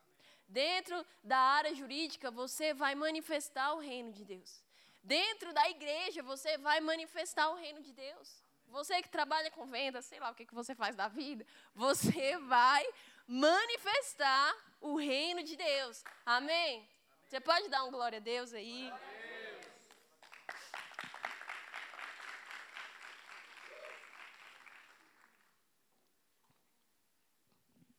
Dentro 0.49 1.07
da 1.23 1.37
área 1.37 1.75
jurídica, 1.75 2.31
você 2.31 2.73
vai 2.73 2.95
manifestar 2.95 3.75
o 3.75 3.81
reino 3.81 4.11
de 4.13 4.25
Deus. 4.25 4.65
Dentro 5.03 5.53
da 5.53 5.69
igreja, 5.69 6.23
você 6.23 6.57
vai 6.59 6.81
manifestar 6.81 7.49
o 7.51 7.57
reino 7.57 7.83
de 7.83 7.93
Deus. 7.93 8.43
Você 8.69 9.03
que 9.03 9.09
trabalha 9.09 9.51
com 9.51 9.67
venda, 9.67 10.01
sei 10.01 10.19
lá 10.21 10.31
o 10.31 10.35
que, 10.35 10.47
que 10.47 10.55
você 10.55 10.75
faz 10.75 10.95
da 10.97 11.09
vida, 11.09 11.45
você 11.75 12.39
vai 12.39 12.87
manifestar 13.27 14.55
o 14.81 14.97
reino 14.97 15.43
de 15.43 15.57
Deus. 15.57 16.03
Amém? 16.25 16.89
Você 17.27 17.41
pode 17.41 17.69
dar 17.69 17.85
um 17.85 17.91
glória 17.91 18.19
a 18.19 18.21
Deus 18.21 18.53
aí? 18.53 18.93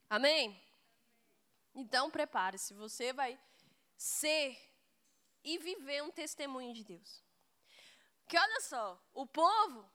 Amém? 0.10 0.62
Então, 1.76 2.10
prepare-se, 2.10 2.74
você 2.74 3.12
vai 3.12 3.40
ser 3.98 4.73
e 5.44 5.58
viver 5.58 6.02
um 6.04 6.12
testemunho 6.12 6.74
de 6.74 6.84
Deus. 6.84 7.24
Que 8.28 8.38
olha 8.38 8.62
só, 8.62 9.02
o 9.14 9.26
povo 9.26 9.90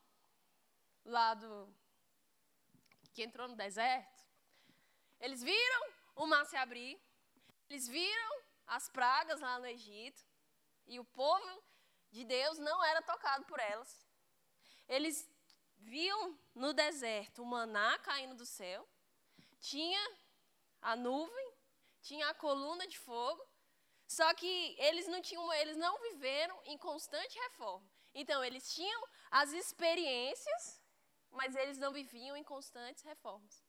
lá 1.05 1.35
do 1.35 1.73
que 3.13 3.23
entrou 3.23 3.49
no 3.49 3.57
deserto, 3.57 4.25
eles 5.19 5.43
viram 5.43 5.93
o 6.15 6.27
mar 6.27 6.45
se 6.45 6.57
abrir, 6.57 7.01
eles 7.69 7.89
viram 7.89 8.43
as 8.67 8.89
pragas 8.89 9.41
lá 9.41 9.59
no 9.59 9.67
Egito, 9.67 10.23
e 10.87 11.01
o 11.01 11.05
povo 11.05 11.63
de 12.11 12.25
Deus 12.25 12.59
não 12.59 12.85
era 12.85 13.03
tocado 13.03 13.45
por 13.47 13.59
elas. 13.59 14.07
Eles 14.87 15.29
viam 15.79 16.39
no 16.55 16.73
deserto 16.73 17.43
o 17.43 17.47
maná 17.47 17.99
caindo 17.99 18.35
do 18.35 18.47
céu, 18.47 18.89
tinha 19.61 20.01
a 20.81 20.95
nuvem 20.95 21.59
tinha 22.09 22.29
a 22.29 22.35
coluna 22.35 22.87
de 22.87 22.99
fogo, 22.99 23.47
só 24.09 24.33
que 24.33 24.75
eles 24.79 25.07
não 25.07 25.21
tinham, 25.21 25.53
eles 25.53 25.77
não 25.77 26.01
viveram 26.01 26.59
em 26.65 26.79
constante 26.79 27.39
reforma. 27.39 27.87
Então 28.15 28.43
eles 28.43 28.73
tinham 28.75 29.03
as 29.31 29.53
experiências, 29.53 30.83
mas 31.31 31.55
eles 31.55 31.77
não 31.77 31.93
viviam 31.93 32.35
em 32.35 32.43
constantes 32.43 33.05
reformas. 33.05 33.63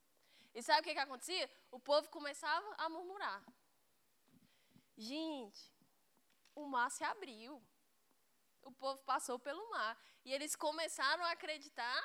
E 0.55 0.63
sabe 0.63 0.79
o 0.79 0.83
que, 0.85 0.93
que 0.93 0.99
acontecia? 0.99 1.51
O 1.69 1.79
povo 1.79 2.09
começava 2.09 2.73
a 2.77 2.87
murmurar. 2.87 3.43
Gente, 4.97 5.61
o 6.55 6.65
mar 6.65 6.89
se 6.89 7.03
abriu. 7.03 7.61
O 8.61 8.71
povo 8.71 9.03
passou 9.03 9.37
pelo 9.37 9.69
mar. 9.69 10.01
E 10.23 10.33
eles 10.33 10.55
começaram 10.55 11.23
a 11.25 11.31
acreditar 11.31 12.01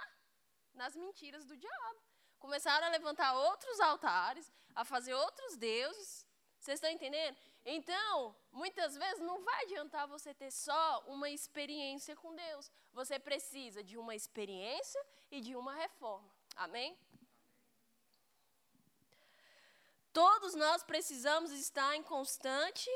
nas 0.74 0.96
mentiras 0.96 1.44
do 1.46 1.56
diabo. 1.56 2.02
Começaram 2.40 2.88
a 2.88 2.90
levantar 2.90 3.32
outros 3.32 3.78
altares, 3.78 4.52
a 4.74 4.84
fazer 4.84 5.14
outros 5.14 5.56
deuses, 5.56 6.26
Vocês 6.58 6.78
estão 6.78 6.90
entendendo? 6.90 7.38
Então, 7.64 8.36
muitas 8.52 8.94
vezes 8.96 9.20
não 9.20 9.42
vai 9.42 9.64
adiantar 9.64 10.06
você 10.06 10.34
ter 10.34 10.50
só 10.50 11.02
uma 11.06 11.30
experiência 11.30 12.14
com 12.14 12.34
Deus. 12.34 12.70
Você 12.92 13.18
precisa 13.18 13.82
de 13.82 13.96
uma 13.96 14.14
experiência 14.14 15.02
e 15.30 15.40
de 15.40 15.56
uma 15.56 15.74
reforma. 15.74 16.30
Amém? 16.56 16.96
Todos 20.12 20.54
nós 20.54 20.84
precisamos 20.84 21.50
estar 21.50 21.96
em 21.96 22.02
constante, 22.02 22.88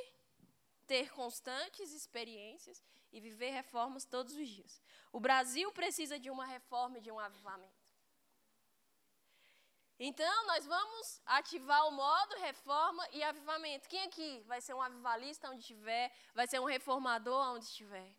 ter 0.87 1.11
constantes 1.13 1.93
experiências 1.93 2.83
e 3.11 3.21
viver 3.21 3.51
reformas 3.51 4.05
todos 4.05 4.37
os 4.37 4.49
dias. 4.49 4.83
O 5.11 5.19
Brasil 5.19 5.73
precisa 5.73 6.19
de 6.19 6.31
uma 6.31 6.45
reforma 6.45 6.99
e 6.99 7.01
de 7.01 7.11
um 7.11 7.19
avivamento. 7.19 7.78
Então, 9.99 10.47
nós 10.47 10.65
vamos 10.65 11.21
ativar 11.27 11.89
o 11.89 11.91
modo 11.91 12.37
reforma 12.37 13.07
e 13.13 13.23
avivamento. 13.23 13.89
Quem 13.89 14.03
aqui 14.05 14.45
vai 14.47 14.61
ser 14.61 14.73
um 14.75 14.81
avivalista 14.81 15.51
onde 15.51 15.61
estiver? 15.61 16.13
Vai 16.35 16.47
ser 16.47 16.61
um 16.61 16.65
reformador 16.65 17.55
onde 17.55 17.65
estiver? 17.65 18.15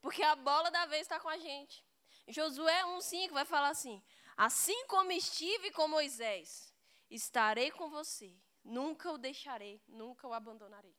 Porque 0.00 0.22
a 0.22 0.34
bola 0.34 0.70
da 0.70 0.84
vez 0.86 1.02
está 1.02 1.20
com 1.20 1.28
a 1.28 1.38
gente. 1.38 1.84
Josué 2.26 2.82
1,5 2.82 3.30
vai 3.30 3.44
falar 3.44 3.68
assim: 3.68 4.02
Assim 4.36 4.86
como 4.86 5.12
estive 5.12 5.70
com 5.70 5.86
Moisés, 5.86 6.74
estarei 7.08 7.70
com 7.70 7.88
você. 7.88 8.36
Nunca 8.64 9.12
o 9.12 9.18
deixarei, 9.18 9.80
nunca 9.86 10.26
o 10.26 10.34
abandonarei. 10.34 10.94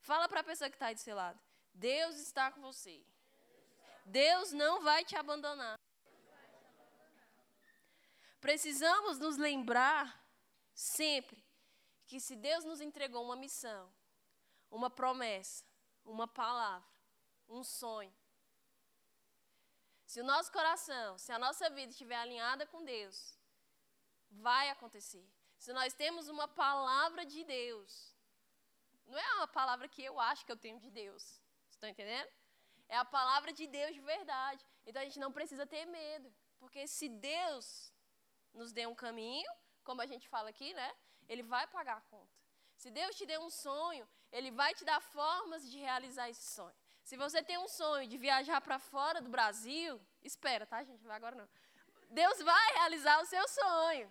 Fala 0.00 0.28
para 0.28 0.40
a 0.40 0.44
pessoa 0.44 0.70
que 0.70 0.76
está 0.76 0.86
aí 0.86 0.94
do 0.94 1.00
seu 1.00 1.16
lado: 1.16 1.40
Deus 1.74 2.16
está 2.16 2.52
com 2.52 2.60
você. 2.60 3.04
Deus 4.06 4.52
não 4.52 4.82
vai 4.82 5.04
te 5.04 5.16
abandonar. 5.16 5.78
Precisamos 8.42 9.20
nos 9.20 9.36
lembrar 9.36 10.20
sempre 10.74 11.42
que 12.08 12.18
se 12.18 12.34
Deus 12.34 12.64
nos 12.64 12.80
entregou 12.80 13.24
uma 13.24 13.36
missão, 13.36 13.82
uma 14.68 14.90
promessa, 14.90 15.64
uma 16.04 16.26
palavra, 16.26 16.92
um 17.48 17.62
sonho, 17.62 18.12
se 20.12 20.20
o 20.20 20.24
nosso 20.24 20.50
coração, 20.50 21.16
se 21.16 21.30
a 21.32 21.38
nossa 21.38 21.70
vida 21.70 21.92
estiver 21.92 22.16
alinhada 22.16 22.66
com 22.66 22.84
Deus, 22.84 23.38
vai 24.28 24.68
acontecer. 24.70 25.26
Se 25.56 25.72
nós 25.72 25.94
temos 25.94 26.28
uma 26.28 26.48
palavra 26.48 27.24
de 27.24 27.44
Deus, 27.44 28.14
não 29.06 29.16
é 29.16 29.34
uma 29.36 29.46
palavra 29.46 29.86
que 29.86 30.02
eu 30.02 30.18
acho 30.18 30.44
que 30.44 30.50
eu 30.50 30.56
tenho 30.56 30.80
de 30.80 30.90
Deus, 30.90 31.40
estão 31.70 31.88
entendendo? 31.88 32.28
É 32.88 32.96
a 32.96 33.04
palavra 33.04 33.52
de 33.52 33.68
Deus 33.68 33.94
de 33.94 34.00
verdade. 34.00 34.66
Então 34.84 35.00
a 35.00 35.04
gente 35.04 35.20
não 35.20 35.32
precisa 35.32 35.64
ter 35.64 35.86
medo, 35.86 36.34
porque 36.58 36.88
se 36.88 37.08
Deus 37.08 37.91
nos 38.54 38.72
dê 38.72 38.86
um 38.86 38.94
caminho, 38.94 39.50
como 39.84 40.00
a 40.00 40.06
gente 40.06 40.28
fala 40.28 40.50
aqui, 40.50 40.72
né? 40.74 40.92
Ele 41.28 41.42
vai 41.42 41.66
pagar 41.66 41.96
a 41.98 42.00
conta. 42.02 42.32
Se 42.76 42.90
Deus 42.90 43.14
te 43.16 43.24
deu 43.24 43.40
um 43.40 43.50
sonho, 43.50 44.08
Ele 44.30 44.50
vai 44.50 44.74
te 44.74 44.84
dar 44.84 45.00
formas 45.00 45.70
de 45.70 45.78
realizar 45.78 46.28
esse 46.28 46.46
sonho. 46.54 46.74
Se 47.04 47.16
você 47.16 47.42
tem 47.42 47.58
um 47.58 47.68
sonho 47.68 48.06
de 48.08 48.16
viajar 48.16 48.60
para 48.60 48.78
fora 48.78 49.20
do 49.20 49.28
Brasil, 49.28 50.00
espera, 50.22 50.66
tá, 50.66 50.82
gente? 50.82 51.04
Vai 51.04 51.16
agora 51.16 51.36
não. 51.36 51.48
Deus 52.10 52.38
vai 52.42 52.72
realizar 52.74 53.20
o 53.20 53.26
seu 53.26 53.46
sonho. 53.48 54.10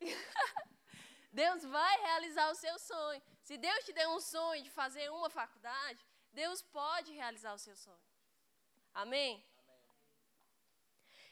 Deus 1.32 1.64
vai 1.64 2.00
realizar 2.00 2.50
o 2.50 2.54
seu 2.54 2.78
sonho. 2.78 3.22
Se 3.42 3.56
Deus 3.56 3.84
te 3.84 3.92
deu 3.92 4.10
um 4.10 4.20
sonho 4.20 4.62
de 4.62 4.70
fazer 4.70 5.10
uma 5.10 5.28
faculdade, 5.28 6.04
Deus 6.32 6.62
pode 6.62 7.12
realizar 7.12 7.52
o 7.54 7.58
seu 7.58 7.76
sonho. 7.76 8.06
Amém? 8.92 9.44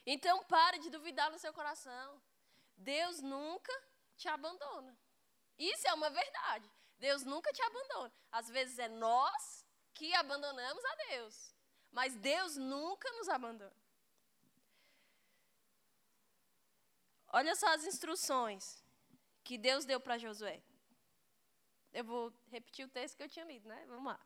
Então 0.05 0.45
pare 0.45 0.79
de 0.79 0.91
duvidar 0.91 1.31
no 1.31 1.39
seu 1.39 1.53
coração. 1.53 2.21
Deus 2.77 3.21
nunca 3.21 3.73
te 4.17 4.29
abandona. 4.29 4.99
Isso 5.59 5.87
é 5.87 5.95
uma 5.95 6.11
verdade. 6.11 6.71
Deus 6.99 7.25
nunca 7.25 7.53
te 7.53 7.63
abandona. 7.63 8.13
Às 8.31 8.49
vezes 8.49 8.79
é 8.79 8.89
nós 8.89 9.65
que 9.95 10.15
abandonamos 10.15 10.85
a 10.85 10.95
Deus. 11.11 11.55
Mas 11.91 12.15
Deus 12.17 12.57
nunca 12.57 13.11
nos 13.13 13.29
abandona. 13.29 13.77
Olha 17.29 17.55
só 17.55 17.69
as 17.75 17.85
instruções 17.85 18.85
que 19.43 19.57
Deus 19.57 19.85
deu 19.85 20.01
para 20.01 20.19
Josué. 20.19 20.63
Eu 21.93 22.05
vou 22.05 22.33
repetir 22.49 22.85
o 22.85 22.89
texto 22.89 23.17
que 23.17 23.23
eu 23.23 23.29
tinha 23.29 23.45
lido, 23.45 23.69
né? 23.69 23.85
Vamos 23.87 24.05
lá. 24.05 24.21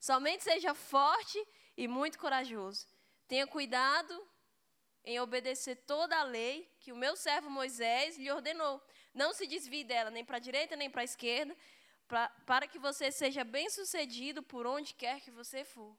Somente 0.00 0.42
seja 0.42 0.74
forte 0.74 1.38
e 1.76 1.86
muito 1.86 2.18
corajoso. 2.18 2.86
Tenha 3.28 3.46
cuidado 3.46 4.28
em 5.04 5.18
obedecer 5.20 5.76
toda 5.86 6.16
a 6.18 6.22
lei 6.22 6.70
que 6.80 6.92
o 6.92 6.96
meu 6.96 7.16
servo 7.16 7.50
Moisés 7.50 8.16
lhe 8.16 8.30
ordenou. 8.30 8.82
Não 9.12 9.32
se 9.32 9.46
desvie 9.46 9.84
dela, 9.84 10.10
nem 10.10 10.24
para 10.24 10.36
a 10.36 10.40
direita, 10.40 10.76
nem 10.76 10.90
para 10.90 11.02
a 11.02 11.04
esquerda, 11.04 11.56
pra, 12.06 12.28
para 12.46 12.66
que 12.66 12.78
você 12.78 13.10
seja 13.10 13.44
bem-sucedido 13.44 14.42
por 14.42 14.66
onde 14.66 14.94
quer 14.94 15.20
que 15.20 15.30
você 15.30 15.64
for. 15.64 15.96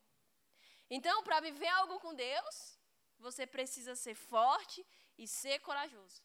Então, 0.89 1.23
para 1.23 1.39
viver 1.39 1.67
algo 1.67 1.99
com 1.99 2.13
Deus, 2.13 2.79
você 3.19 3.45
precisa 3.45 3.95
ser 3.95 4.15
forte 4.15 4.85
e 5.17 5.27
ser 5.27 5.59
corajoso. 5.59 6.21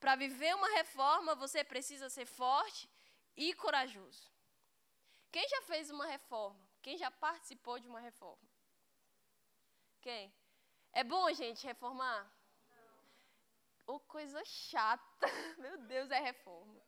Para 0.00 0.16
viver 0.16 0.54
uma 0.54 0.68
reforma, 0.70 1.34
você 1.34 1.64
precisa 1.64 2.08
ser 2.08 2.26
forte 2.26 2.88
e 3.36 3.52
corajoso. 3.54 4.30
Quem 5.30 5.46
já 5.48 5.62
fez 5.62 5.90
uma 5.90 6.06
reforma? 6.06 6.68
Quem 6.80 6.96
já 6.96 7.10
participou 7.10 7.78
de 7.78 7.88
uma 7.88 8.00
reforma? 8.00 8.48
Quem? 10.00 10.32
É 10.92 11.04
bom, 11.04 11.32
gente, 11.32 11.66
reformar? 11.66 12.30
Ô, 13.86 13.94
oh, 13.94 14.00
coisa 14.00 14.42
chata. 14.44 15.26
Meu 15.58 15.78
Deus, 15.86 16.10
é 16.10 16.18
reforma. 16.18 16.80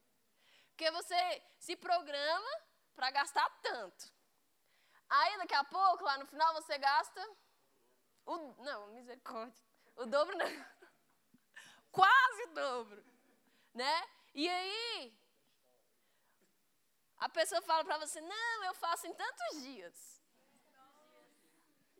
Porque 0.69 0.91
você 0.91 1.43
se 1.59 1.77
programa 1.77 2.51
para 2.95 3.11
gastar 3.11 3.49
tanto. 3.63 4.13
Aí, 5.09 5.39
daqui 5.39 5.55
a 5.55 5.65
pouco, 5.65 6.05
lá 6.05 6.19
no 6.19 6.27
final, 6.27 6.53
você 6.55 6.79
gasta. 6.79 7.37
O, 8.25 8.63
não, 8.63 8.89
misericórdia. 8.89 9.65
O 9.97 10.07
dobro 10.07 10.37
não. 10.37 10.47
Quase 11.91 12.43
o 12.45 12.55
dobro. 12.55 13.05
Né? 13.75 14.09
E 14.35 14.49
aí, 14.49 15.19
a 17.17 17.29
pessoa 17.29 17.61
fala 17.63 17.85
para 17.85 17.99
você: 17.99 18.21
não, 18.21 18.65
eu 18.65 18.75
faço 18.75 19.07
em 19.07 19.15
tantos 19.15 19.63
dias. 19.63 20.20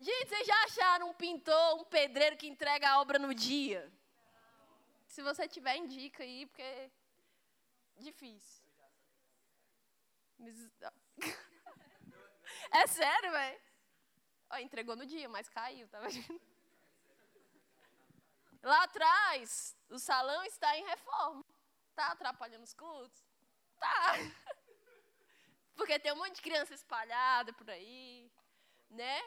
Gente, 0.01 0.29
vocês 0.31 0.47
já 0.47 0.65
acharam 0.65 1.11
um 1.11 1.15
pintor, 1.15 1.79
um 1.79 1.85
pedreiro 1.85 2.35
que 2.35 2.49
entrega 2.49 2.89
a 2.89 3.01
obra 3.03 3.19
no 3.19 3.35
dia? 3.35 3.93
Se 5.07 5.21
você 5.21 5.47
tiver, 5.47 5.77
indica 5.77 6.23
aí, 6.23 6.47
porque 6.47 6.63
é 6.63 6.91
difícil. 7.99 8.65
É 12.73 12.87
sério, 12.87 13.31
velho. 13.31 13.61
Entregou 14.59 14.97
no 14.97 15.07
dia, 15.07 15.29
mas 15.29 15.49
caiu, 15.49 15.89
tá 15.89 16.01
vendo? 16.01 16.41
Lá 18.63 18.83
atrás, 18.85 19.77
o 19.89 19.99
salão 19.99 20.45
está 20.45 20.77
em 20.77 20.85
reforma. 20.85 21.45
Tá 21.95 22.13
atrapalhando 22.13 22.65
os 22.65 22.75
cultos? 22.75 23.25
Tá. 23.79 24.15
Porque 25.75 25.99
tem 25.99 26.13
um 26.13 26.17
monte 26.17 26.37
de 26.37 26.43
criança 26.43 26.75
espalhada 26.75 27.53
por 27.53 27.71
aí, 27.71 28.31
né? 28.91 29.21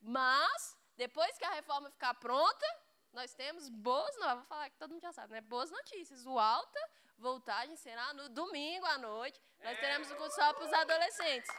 Mas, 0.00 0.76
depois 0.96 1.36
que 1.38 1.44
a 1.44 1.50
reforma 1.50 1.90
ficar 1.90 2.14
pronta, 2.14 2.66
nós 3.12 3.34
temos 3.34 3.68
boas 3.68 4.16
novas. 4.18 4.38
Vou 4.38 4.46
falar 4.46 4.70
que 4.70 4.76
todo 4.76 4.90
mundo 4.90 5.02
já 5.02 5.12
sabe, 5.12 5.32
né? 5.32 5.40
Boas 5.40 5.70
notícias. 5.70 6.26
O 6.26 6.38
alta 6.38 6.80
voltagem 7.16 7.76
será 7.76 8.12
no 8.14 8.28
domingo 8.28 8.86
à 8.86 8.98
noite. 8.98 9.40
Nós 9.60 9.78
teremos 9.78 10.10
o 10.10 10.16
curso 10.16 10.36
só 10.36 10.52
para 10.52 10.64
os 10.64 10.72
adolescentes. 10.72 11.50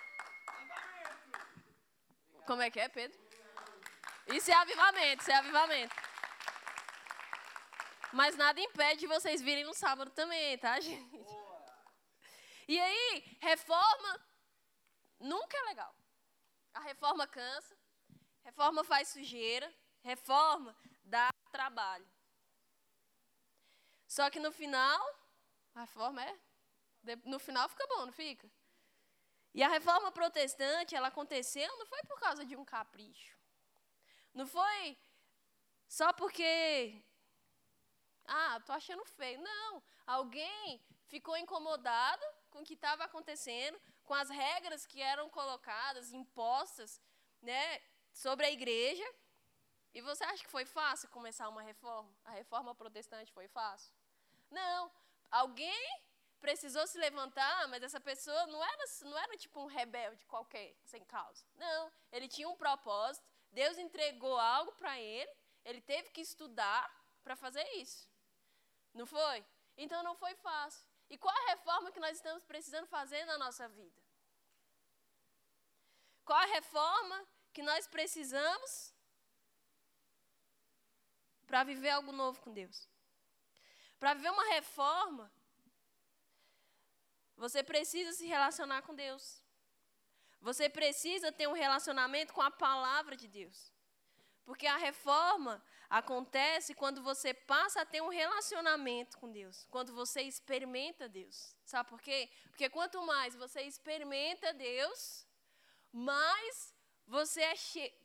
Como 2.46 2.62
é 2.62 2.72
que 2.72 2.80
é, 2.80 2.90
Pedro? 2.90 3.20
Isso 4.28 4.50
é 4.50 4.54
avivamento, 4.54 5.22
isso 5.22 5.32
é 5.32 5.36
avivamento. 5.36 5.96
Mas 8.12 8.36
nada 8.36 8.60
impede 8.60 9.02
de 9.02 9.08
vocês 9.08 9.42
virem 9.42 9.64
no 9.64 9.74
sábado 9.74 10.12
também, 10.12 10.58
tá, 10.58 10.80
gente? 10.82 11.20
E 12.68 12.80
aí, 12.80 13.38
reforma 13.42 14.22
nunca 15.20 15.58
é 15.58 15.62
legal. 15.64 15.96
A 16.74 16.80
reforma 16.82 17.28
cansa, 17.28 17.76
Reforma 18.44 18.84
faz 18.84 19.10
sujeira, 19.10 19.74
reforma 20.02 20.76
dá 21.04 21.30
trabalho. 21.52 22.08
Só 24.08 24.30
que 24.30 24.40
no 24.40 24.52
final, 24.52 25.02
a 25.76 25.82
reforma 25.82 26.24
é. 26.24 26.40
No 27.26 27.40
final 27.40 27.70
fica 27.70 27.86
bom, 27.88 28.06
não 28.06 28.12
fica? 28.12 28.50
E 29.54 29.64
a 29.64 29.70
reforma 29.70 30.12
protestante, 30.12 30.96
ela 30.96 31.08
aconteceu 31.08 31.70
não 31.78 31.86
foi 31.86 32.02
por 32.04 32.20
causa 32.20 32.46
de 32.46 32.56
um 32.56 32.66
capricho. 32.66 33.38
Não 34.34 34.46
foi 34.46 34.98
só 35.88 36.14
porque. 36.14 37.04
Ah, 38.26 38.60
tô 38.66 38.72
achando 38.74 39.04
feio. 39.06 39.42
Não. 39.42 39.84
Alguém 40.06 40.84
ficou 41.08 41.36
incomodado 41.36 42.24
com 42.52 42.60
o 42.60 42.64
que 42.64 42.74
estava 42.74 43.04
acontecendo, 43.04 43.80
com 44.04 44.14
as 44.14 44.30
regras 44.30 44.86
que 44.86 45.02
eram 45.02 45.30
colocadas, 45.30 46.14
impostas, 46.14 47.02
né? 47.42 47.80
Sobre 48.14 48.46
a 48.46 48.52
igreja. 48.52 49.06
E 49.94 50.02
você 50.02 50.24
acha 50.24 50.44
que 50.44 50.50
foi 50.50 50.66
fácil 50.66 51.10
começar 51.10 51.50
uma 51.50 51.62
reforma? 51.62 52.14
A 52.26 52.32
reforma 52.32 52.76
protestante 52.76 53.32
foi 53.32 53.48
fácil? 53.48 53.92
Não. 54.52 54.92
Alguém 55.32 56.04
precisou 56.40 56.86
se 56.88 56.98
levantar, 56.98 57.68
mas 57.68 57.84
essa 57.84 58.00
pessoa 58.00 58.48
não 58.48 58.64
era, 58.64 58.84
não 59.04 59.18
era 59.18 59.38
tipo 59.38 59.60
um 59.60 59.66
rebelde 59.66 60.26
qualquer, 60.26 60.76
sem 60.84 61.04
causa. 61.06 61.46
Não, 61.56 61.92
ele 62.12 62.28
tinha 62.28 62.48
um 62.48 62.56
propósito, 62.56 63.28
Deus 63.52 63.78
entregou 63.78 64.38
algo 64.38 64.72
para 64.74 65.00
ele, 65.00 65.32
ele 65.66 65.82
teve 65.82 66.10
que 66.10 66.22
estudar 66.22 66.90
para 67.24 67.36
fazer 67.36 67.64
isso. 67.76 68.10
Não 68.94 69.06
foi? 69.06 69.46
Então 69.78 70.02
não 70.02 70.16
foi 70.16 70.34
fácil. 70.36 70.86
E 71.10 71.18
qual 71.18 71.36
a 71.36 71.50
reforma 71.52 71.92
que 71.92 72.00
nós 72.00 72.16
estamos 72.16 72.44
precisando 72.44 72.88
fazer 72.88 73.24
na 73.26 73.38
nossa 73.38 73.68
vida? 73.68 74.02
Qual 76.24 76.38
a 76.38 76.46
reforma 76.46 77.28
que 77.60 77.64
nós 77.72 77.86
precisamos 77.88 78.94
para 81.46 81.62
viver 81.66 81.90
algo 81.90 82.14
novo 82.14 82.40
com 82.40 82.54
Deus? 82.54 82.88
Para 84.00 84.14
viver 84.14 84.32
uma 84.32 84.48
reforma, 84.54 85.30
você 87.36 87.62
precisa 87.62 88.14
se 88.14 88.26
relacionar 88.26 88.82
com 88.84 88.96
Deus. 88.96 89.44
Você 90.40 90.70
precisa 90.70 91.34
ter 91.34 91.48
um 91.50 91.58
relacionamento 91.66 92.32
com 92.32 92.42
a 92.42 92.50
palavra 92.50 93.18
de 93.18 93.28
Deus. 93.28 93.74
Porque 94.46 94.66
a 94.66 94.78
reforma 94.78 95.62
acontece 95.90 96.74
quando 96.74 97.04
você 97.04 97.34
passa 97.34 97.82
a 97.82 97.86
ter 97.86 98.02
um 98.02 98.08
relacionamento 98.08 99.18
com 99.18 99.30
Deus, 99.30 99.68
quando 99.70 99.94
você 99.94 100.22
experimenta 100.22 101.10
Deus. 101.10 101.58
Sabe 101.66 101.90
por 101.90 102.02
quê? 102.02 102.32
Porque 102.52 102.70
quanto 102.70 103.06
mais 103.06 103.36
você 103.36 103.64
experimenta 103.64 104.54
Deus, 104.54 105.28
mais 105.92 106.79
você 107.10 107.42
é, 107.42 107.56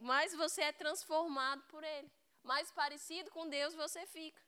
mais 0.00 0.34
você 0.34 0.62
é 0.62 0.72
transformado 0.72 1.62
por 1.64 1.84
Ele. 1.84 2.10
Mais 2.42 2.72
parecido 2.72 3.30
com 3.30 3.48
Deus 3.48 3.74
você 3.74 4.06
fica. 4.06 4.42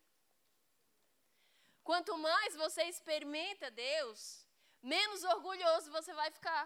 Quanto 1.85 2.17
mais 2.17 2.57
você 2.57 2.83
experimenta 2.85 3.71
Deus, 3.71 4.49
menos 4.83 5.23
orgulhoso 5.25 5.91
você 5.91 6.13
vai 6.15 6.31
ficar. 6.31 6.65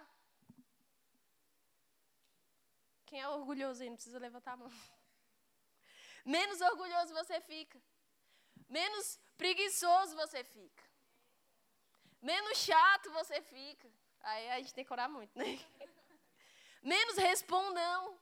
Quem 3.06 3.20
é 3.20 3.28
orgulhoso 3.28 3.82
aí? 3.82 3.88
Não 3.88 3.96
precisa 3.96 4.20
levantar 4.20 4.52
a 4.52 4.56
mão. 4.56 4.70
Menos 6.24 6.60
orgulhoso 6.60 7.12
você 7.12 7.40
fica. 7.40 7.82
Menos 8.68 9.18
preguiçoso 9.36 10.14
você 10.14 10.44
fica. 10.44 10.84
Menos 12.22 12.58
chato 12.58 13.10
você 13.10 13.42
fica. 13.42 13.90
Aí 14.20 14.50
a 14.50 14.58
gente 14.60 14.74
tem 14.74 14.84
que 14.84 14.92
orar 14.92 15.10
muito, 15.10 15.36
né? 15.36 15.44
Menos 16.82 17.16
respondão. 17.16 18.18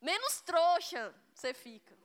Menos 0.00 0.40
trouxa 0.40 1.14
você 1.34 1.54
fica. 1.54 1.96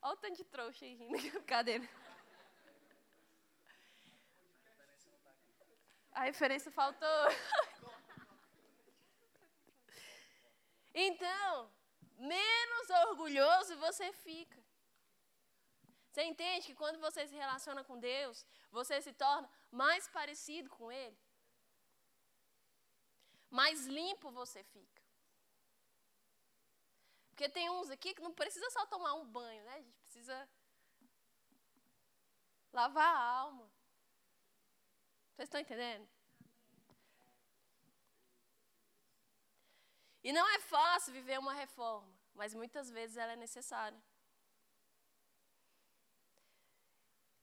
Olha 0.00 0.14
o 0.14 0.16
tanto 0.16 0.36
de 0.36 0.44
trouxa 0.44 0.84
aí 0.84 0.94
rindo. 0.94 1.42
Cadê? 1.44 1.80
A 6.12 6.22
referência 6.22 6.70
faltou. 6.70 7.08
Então, 10.94 11.72
menos 12.16 12.90
orgulhoso 13.06 13.76
você 13.76 14.12
fica. 14.12 14.57
Você 16.10 16.22
entende 16.24 16.66
que 16.66 16.74
quando 16.74 16.98
você 16.98 17.26
se 17.26 17.34
relaciona 17.34 17.84
com 17.84 17.98
Deus, 17.98 18.46
você 18.70 19.00
se 19.00 19.12
torna 19.12 19.48
mais 19.70 20.08
parecido 20.08 20.68
com 20.70 20.90
Ele? 20.90 21.18
Mais 23.50 23.86
limpo 23.86 24.30
você 24.30 24.62
fica. 24.64 25.02
Porque 27.30 27.48
tem 27.48 27.70
uns 27.70 27.88
aqui 27.90 28.14
que 28.14 28.22
não 28.22 28.32
precisa 28.32 28.68
só 28.70 28.84
tomar 28.86 29.14
um 29.14 29.24
banho, 29.24 29.62
né? 29.64 29.74
A 29.74 29.80
gente 29.80 29.98
precisa 30.00 30.48
lavar 32.72 33.14
a 33.14 33.20
alma. 33.20 33.70
Vocês 35.34 35.46
estão 35.46 35.60
entendendo? 35.60 36.08
E 40.24 40.32
não 40.32 40.46
é 40.48 40.58
fácil 40.58 41.12
viver 41.12 41.38
uma 41.38 41.54
reforma, 41.54 42.12
mas 42.34 42.54
muitas 42.54 42.90
vezes 42.90 43.16
ela 43.16 43.32
é 43.32 43.36
necessária. 43.36 44.02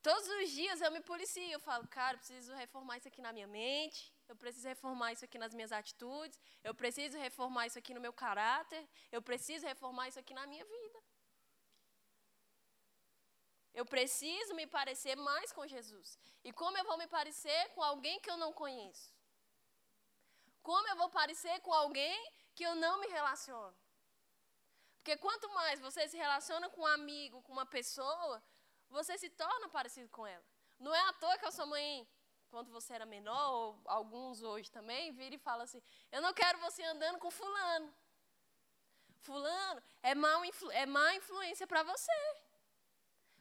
Todos 0.07 0.27
os 0.39 0.51
dias 0.51 0.81
eu 0.81 0.91
me 0.91 1.01
policio, 1.01 1.51
eu 1.51 1.59
falo, 1.59 1.87
cara, 1.87 2.13
eu 2.13 2.19
preciso 2.19 2.53
reformar 2.53 2.97
isso 2.97 3.07
aqui 3.07 3.21
na 3.23 3.33
minha 3.33 3.47
mente, 3.47 4.13
eu 4.29 4.35
preciso 4.35 4.67
reformar 4.67 5.13
isso 5.13 5.25
aqui 5.25 5.39
nas 5.43 5.51
minhas 5.57 5.71
atitudes, 5.71 6.39
eu 6.63 6.75
preciso 6.81 7.17
reformar 7.17 7.65
isso 7.65 7.79
aqui 7.79 7.91
no 7.95 7.99
meu 7.99 8.13
caráter, 8.13 8.87
eu 9.11 9.19
preciso 9.19 9.65
reformar 9.65 10.07
isso 10.09 10.19
aqui 10.19 10.35
na 10.39 10.45
minha 10.45 10.63
vida. 10.63 10.99
Eu 13.73 13.83
preciso 13.83 14.53
me 14.53 14.67
parecer 14.67 15.15
mais 15.15 15.51
com 15.51 15.65
Jesus. 15.65 16.19
E 16.43 16.53
como 16.53 16.77
eu 16.77 16.85
vou 16.85 16.99
me 16.99 17.07
parecer 17.07 17.61
com 17.69 17.81
alguém 17.81 18.19
que 18.19 18.29
eu 18.29 18.37
não 18.37 18.53
conheço? 18.53 19.11
Como 20.61 20.87
eu 20.87 20.97
vou 20.97 21.09
parecer 21.09 21.59
com 21.61 21.73
alguém 21.73 22.31
que 22.53 22.63
eu 22.63 22.75
não 22.75 22.99
me 22.99 23.07
relaciono? 23.07 23.75
Porque 24.97 25.17
quanto 25.17 25.49
mais 25.49 25.79
você 25.79 26.07
se 26.07 26.17
relaciona 26.17 26.69
com 26.69 26.81
um 26.81 26.93
amigo, 26.99 27.41
com 27.41 27.53
uma 27.53 27.65
pessoa, 27.65 28.43
você 28.89 29.17
se 29.17 29.29
torna 29.29 29.69
parecido 29.69 30.09
com 30.09 30.25
ela. 30.25 30.43
Não 30.79 30.93
é 30.93 31.01
à 31.09 31.13
toa 31.13 31.37
que 31.37 31.45
a 31.45 31.51
sua 31.51 31.65
mãe, 31.65 32.07
quando 32.49 32.71
você 32.71 32.93
era 32.93 33.05
menor, 33.05 33.51
ou 33.51 33.81
alguns 33.85 34.41
hoje 34.41 34.71
também, 34.71 35.11
vira 35.11 35.35
e 35.35 35.39
fala 35.39 35.63
assim: 35.63 35.81
Eu 36.11 36.21
não 36.21 36.33
quero 36.33 36.59
você 36.59 36.83
andando 36.83 37.19
com 37.19 37.31
Fulano. 37.31 37.93
Fulano 39.21 39.81
é, 40.03 40.13
mal 40.13 40.41
é 40.71 40.85
má 40.85 41.15
influência 41.15 41.65
para 41.65 41.83
você. 41.83 42.11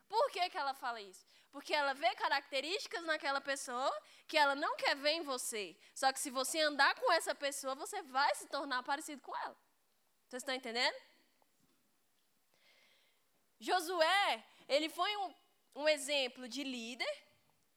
Por 0.09 0.31
que, 0.31 0.49
que 0.49 0.57
ela 0.57 0.75
fala 0.75 1.01
isso? 1.01 1.27
Porque 1.51 1.75
ela 1.75 1.93
vê 1.93 2.15
características 2.15 3.05
naquela 3.05 3.41
pessoa 3.41 3.93
que 4.27 4.37
ela 4.37 4.55
não 4.55 4.77
quer 4.77 4.95
ver 4.97 5.13
em 5.13 5.23
você. 5.23 5.77
Só 5.95 6.13
que 6.13 6.21
se 6.21 6.31
você 6.31 6.61
andar 6.61 6.95
com 6.95 7.13
essa 7.13 7.35
pessoa, 7.35 7.75
você 7.75 8.03
vai 8.03 8.35
se 8.35 8.47
tornar 8.49 8.83
parecido 8.83 9.21
com 9.23 9.37
ela. 9.37 9.57
Vocês 10.27 10.43
estão 10.43 10.55
entendendo? 10.55 10.97
Josué, 13.59 14.45
ele 14.68 14.88
foi 14.88 15.16
um, 15.16 15.35
um 15.77 15.88
exemplo 15.88 16.48
de 16.48 16.62
líder, 16.64 17.14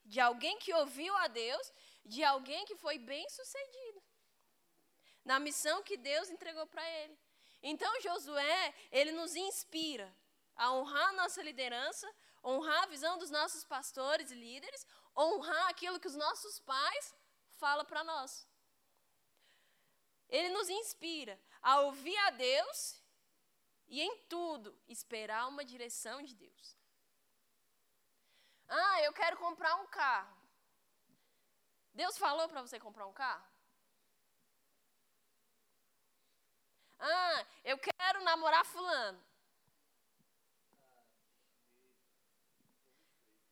de 0.05 0.19
alguém 0.19 0.57
que 0.59 0.73
ouviu 0.73 1.15
a 1.17 1.27
Deus, 1.27 1.73
de 2.05 2.23
alguém 2.23 2.65
que 2.65 2.75
foi 2.75 2.97
bem 2.97 3.27
sucedido 3.29 4.01
na 5.27 5.39
missão 5.39 5.83
que 5.83 5.97
Deus 5.97 6.29
entregou 6.29 6.65
para 6.65 6.89
ele. 6.99 7.19
Então, 7.61 8.01
Josué, 8.01 8.73
ele 8.91 9.11
nos 9.11 9.35
inspira 9.35 10.15
a 10.55 10.71
honrar 10.71 11.09
a 11.09 11.13
nossa 11.13 11.43
liderança, 11.43 12.07
honrar 12.43 12.83
a 12.83 12.87
visão 12.87 13.17
dos 13.17 13.29
nossos 13.29 13.65
pastores 13.65 14.31
e 14.31 14.35
líderes, 14.35 14.85
honrar 15.15 15.67
aquilo 15.67 15.99
que 15.99 16.07
os 16.07 16.15
nossos 16.15 16.59
pais 16.61 17.13
falam 17.57 17.85
para 17.85 18.05
nós. 18.05 18.47
Ele 20.29 20.49
nos 20.49 20.69
inspira 20.69 21.39
a 21.61 21.81
ouvir 21.81 22.17
a 22.19 22.29
Deus 22.31 23.03
e, 23.87 24.01
em 24.01 24.17
tudo, 24.29 24.79
esperar 24.87 25.47
uma 25.47 25.65
direção 25.65 26.21
de 26.21 26.35
Deus. 26.35 26.76
Ah, 28.67 29.01
eu 29.03 29.13
quero 29.13 29.37
comprar 29.37 29.75
um 29.75 29.87
carro. 29.87 30.35
Deus 31.93 32.17
falou 32.17 32.47
para 32.49 32.61
você 32.61 32.79
comprar 32.79 33.07
um 33.07 33.13
carro? 33.13 33.47
Ah, 36.99 37.45
eu 37.63 37.77
quero 37.77 38.23
namorar 38.23 38.65
fulano. 38.65 39.23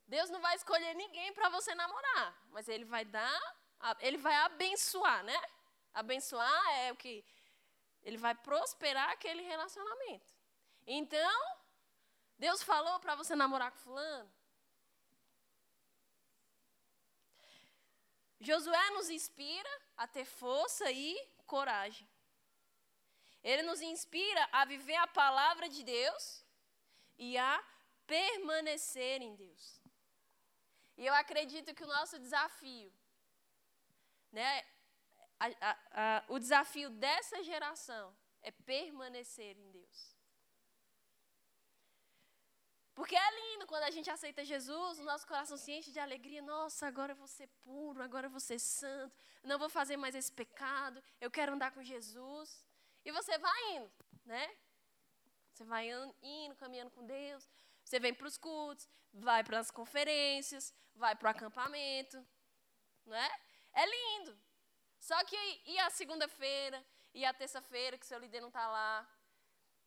Deus 0.08 0.30
não 0.30 0.40
vai 0.40 0.56
escolher 0.56 0.94
ninguém 0.94 1.34
para 1.34 1.50
você 1.50 1.74
namorar, 1.74 2.38
mas 2.50 2.68
ele 2.68 2.86
vai 2.86 3.04
dar, 3.04 3.42
ele 4.00 4.18
vai 4.18 4.36
abençoar, 4.36 5.24
né? 5.24 5.40
Abençoar 5.94 6.68
é 6.76 6.92
o 6.92 6.96
que 6.96 7.26
ele 8.04 8.18
vai 8.18 8.36
prosperar 8.36 9.10
aquele 9.10 9.42
relacionamento. 9.42 10.32
Então, 10.86 11.42
Deus 12.38 12.62
falou 12.62 13.00
para 13.00 13.16
você 13.16 13.36
namorar 13.36 13.72
com 13.72 13.80
fulano? 13.80 14.35
Josué 18.40 18.90
nos 18.92 19.10
inspira 19.10 19.70
a 19.98 20.08
ter 20.08 20.26
força 20.26 20.92
e 20.92 21.16
coragem. 21.46 22.08
Ele 23.44 23.64
nos 23.64 23.82
inspira 23.82 24.50
a 24.52 24.66
viver 24.66 24.96
a 24.96 25.08
palavra 25.08 25.70
de 25.70 25.84
Deus 25.84 26.46
e 27.18 27.38
a 27.38 27.64
permanecer 28.08 29.22
em 29.22 29.36
Deus. 29.36 29.82
E 30.98 31.06
eu 31.06 31.14
acredito 31.14 31.74
que 31.74 31.84
o 31.84 31.88
nosso 31.88 32.18
desafio, 32.18 32.92
né, 34.32 34.66
a, 35.40 35.48
a, 35.48 35.78
a, 35.92 36.26
o 36.30 36.40
desafio 36.40 36.90
dessa 36.90 37.44
geração 37.44 38.16
é 38.42 38.52
permanecer 38.52 39.58
em 39.58 39.72
Deus. 39.72 40.15
Porque 42.96 43.16
é 43.16 43.32
lindo 43.42 43.68
quando 43.68 43.84
a 43.84 43.92
gente 43.92 44.10
aceita 44.10 44.46
Jesus, 44.46 45.00
o 45.00 45.04
nosso 45.04 45.28
coração 45.28 45.58
se 45.58 45.70
enche 45.74 45.92
de 45.92 46.00
alegria. 46.00 46.42
Nossa, 46.42 46.88
agora 46.88 47.12
eu 47.12 47.16
vou 47.18 47.28
ser 47.28 47.48
puro, 47.62 48.02
agora 48.02 48.28
eu 48.28 48.32
vou 48.32 48.40
ser 48.40 48.58
santo, 48.58 49.14
não 49.44 49.60
vou 49.60 49.70
fazer 49.70 49.98
mais 49.98 50.16
esse 50.16 50.32
pecado, 50.32 51.04
eu 51.20 51.30
quero 51.30 51.52
andar 51.54 51.72
com 51.72 51.84
Jesus. 51.84 52.66
E 53.04 53.12
você 53.12 53.38
vai 53.38 53.76
indo, 53.76 53.92
né? 54.26 54.50
Você 55.52 55.66
vai 55.66 55.90
indo, 56.22 56.56
caminhando 56.56 56.90
com 56.92 57.06
Deus. 57.06 57.48
Você 57.84 58.00
vem 58.00 58.14
para 58.14 58.28
os 58.28 58.38
cultos, 58.38 58.88
vai 59.14 59.44
para 59.44 59.60
as 59.60 59.70
conferências, 59.70 60.74
vai 60.96 61.16
para 61.16 61.28
o 61.28 61.32
acampamento. 61.32 62.26
Não 63.06 63.16
é? 63.16 63.40
É 63.74 63.86
lindo. 63.86 64.40
Só 65.00 65.22
que 65.26 65.38
e 65.66 65.78
a 65.80 65.90
segunda-feira, 65.90 66.84
e 67.14 67.26
a 67.26 67.34
terça-feira 67.34 67.98
que 67.98 68.06
seu 68.06 68.20
líder 68.20 68.42
não 68.42 68.48
está 68.48 68.68
lá, 68.68 69.08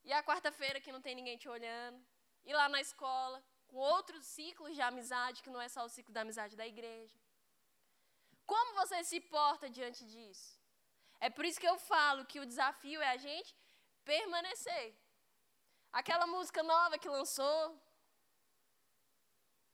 e 0.05 0.13
a 0.13 0.23
quarta-feira 0.23 0.81
que 0.81 0.93
não 0.93 1.01
tem 1.01 1.15
ninguém 1.15 1.37
te 1.37 1.49
olhando, 1.49 2.01
e 2.49 2.53
lá 2.59 2.67
na 2.75 2.81
escola, 2.81 3.39
com 3.71 3.77
outros 3.77 4.25
ciclos 4.37 4.75
de 4.77 4.83
amizade, 4.91 5.43
que 5.45 5.51
não 5.55 5.61
é 5.65 5.69
só 5.75 5.83
o 5.85 5.93
ciclo 5.95 6.13
da 6.15 6.23
amizade 6.23 6.57
da 6.61 6.67
igreja. 6.75 7.17
Como 8.53 8.77
você 8.81 8.99
se 9.11 9.19
porta 9.21 9.69
diante 9.79 10.03
disso? 10.13 10.49
É 11.27 11.29
por 11.29 11.45
isso 11.45 11.61
que 11.63 11.69
eu 11.73 11.79
falo 11.93 12.25
que 12.31 12.41
o 12.41 12.47
desafio 12.53 13.03
é 13.03 13.11
a 13.11 13.19
gente 13.19 13.51
permanecer. 14.13 14.87
Aquela 16.01 16.27
música 16.27 16.63
nova 16.63 16.99
que 17.03 17.17
lançou. 17.17 17.61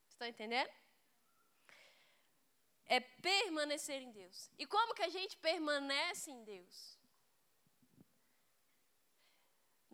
Estão 0.09 0.27
entendendo? 0.27 0.73
É 2.87 2.99
permanecer 2.99 4.01
em 4.03 4.11
Deus. 4.11 4.51
E 4.59 4.67
como 4.67 4.97
que 4.97 5.05
a 5.05 5.13
gente 5.19 5.37
permanece 5.37 6.29
em 6.33 6.43
Deus? 6.43 6.99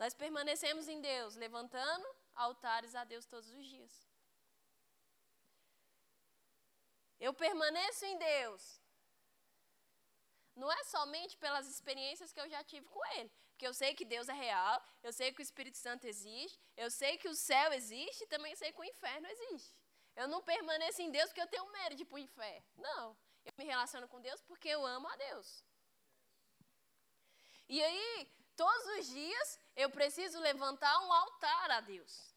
Nós 0.01 0.15
permanecemos 0.15 0.87
em 0.87 0.99
Deus, 0.99 1.35
levantando 1.35 2.20
altares 2.35 2.95
a 2.95 3.03
Deus 3.03 3.25
todos 3.25 3.49
os 3.49 3.65
dias. 3.65 4.07
Eu 7.19 7.33
permaneço 7.33 8.05
em 8.05 8.17
Deus. 8.17 8.81
Não 10.55 10.71
é 10.71 10.83
somente 10.85 11.37
pelas 11.37 11.67
experiências 11.67 12.33
que 12.33 12.39
eu 12.39 12.49
já 12.49 12.63
tive 12.63 12.87
com 12.87 13.05
Ele. 13.17 13.31
Porque 13.51 13.67
eu 13.67 13.73
sei 13.73 13.93
que 13.93 14.03
Deus 14.03 14.27
é 14.27 14.33
real, 14.33 14.83
eu 15.03 15.13
sei 15.13 15.31
que 15.31 15.39
o 15.39 15.47
Espírito 15.47 15.77
Santo 15.77 16.05
existe, 16.05 16.59
eu 16.75 16.89
sei 16.89 17.17
que 17.19 17.29
o 17.29 17.35
céu 17.35 17.71
existe 17.73 18.23
e 18.23 18.27
também 18.27 18.55
sei 18.55 18.71
que 18.71 18.81
o 18.81 18.83
inferno 18.83 19.27
existe. 19.27 19.77
Eu 20.15 20.27
não 20.27 20.41
permaneço 20.41 21.01
em 21.01 21.11
Deus 21.11 21.27
porque 21.27 21.41
eu 21.41 21.47
tenho 21.47 21.71
medo 21.71 21.95
de 21.95 22.01
ir 22.01 22.05
para 22.05 22.15
o 22.15 22.19
inferno. 22.19 22.65
Não. 22.75 23.15
Eu 23.45 23.53
me 23.57 23.65
relaciono 23.65 24.07
com 24.07 24.19
Deus 24.19 24.41
porque 24.41 24.67
eu 24.67 24.85
amo 24.85 25.07
a 25.07 25.15
Deus. 25.15 25.63
E 27.69 27.81
aí, 27.81 28.31
todos 28.55 28.85
os 28.97 29.07
dias, 29.07 29.59
eu 29.75 29.89
preciso 29.89 30.39
levantar 30.39 30.99
um 30.99 31.13
altar 31.13 31.71
a 31.71 31.81
Deus. 31.81 32.35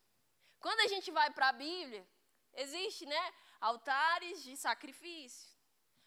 Quando 0.61 0.81
a 0.81 0.89
gente 0.89 1.11
vai 1.11 1.31
para 1.31 1.49
a 1.49 1.53
Bíblia, 1.53 2.07
existe, 2.55 3.05
né? 3.07 3.35
Altares 3.61 4.43
de 4.43 4.57
sacrifício. 4.57 5.53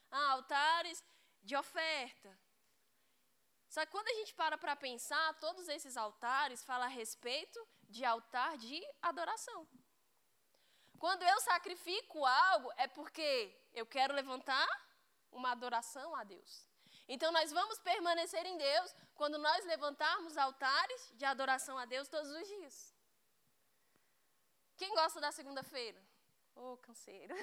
Ah, 0.10 0.32
altares 0.32 1.04
de 1.44 1.56
oferta. 1.56 2.40
Só 3.70 3.86
que 3.86 3.92
quando 3.92 4.08
a 4.08 4.14
gente 4.14 4.34
para 4.34 4.58
para 4.58 4.76
pensar, 4.76 5.34
todos 5.40 5.68
esses 5.68 5.98
altares 5.98 6.64
falam 6.64 6.88
a 6.88 6.90
respeito 6.90 7.60
de 7.84 8.04
altar 8.06 8.58
de 8.58 8.82
adoração. 9.02 9.68
Quando 10.98 11.24
eu 11.24 11.40
sacrifico 11.42 12.26
algo, 12.26 12.72
é 12.78 12.88
porque 12.88 13.56
eu 13.74 13.86
quero 13.86 14.14
levantar 14.14 14.68
uma 15.32 15.52
adoração 15.52 16.16
a 16.16 16.24
Deus. 16.24 16.68
Então 17.08 17.32
nós 17.32 17.52
vamos 17.52 17.80
permanecer 17.80 18.46
em 18.46 18.58
Deus 18.58 18.96
quando 19.16 19.38
nós 19.38 19.66
levantarmos 19.66 20.38
altares 20.38 21.12
de 21.16 21.26
adoração 21.26 21.78
a 21.78 21.86
Deus 21.86 22.08
todos 22.08 22.30
os 22.30 22.48
dias. 22.48 22.94
Quem 24.76 24.94
gosta 24.94 25.20
da 25.20 25.32
segunda-feira? 25.32 26.02
Ô, 26.56 26.74
oh, 26.74 26.78
canseira. 26.78 27.36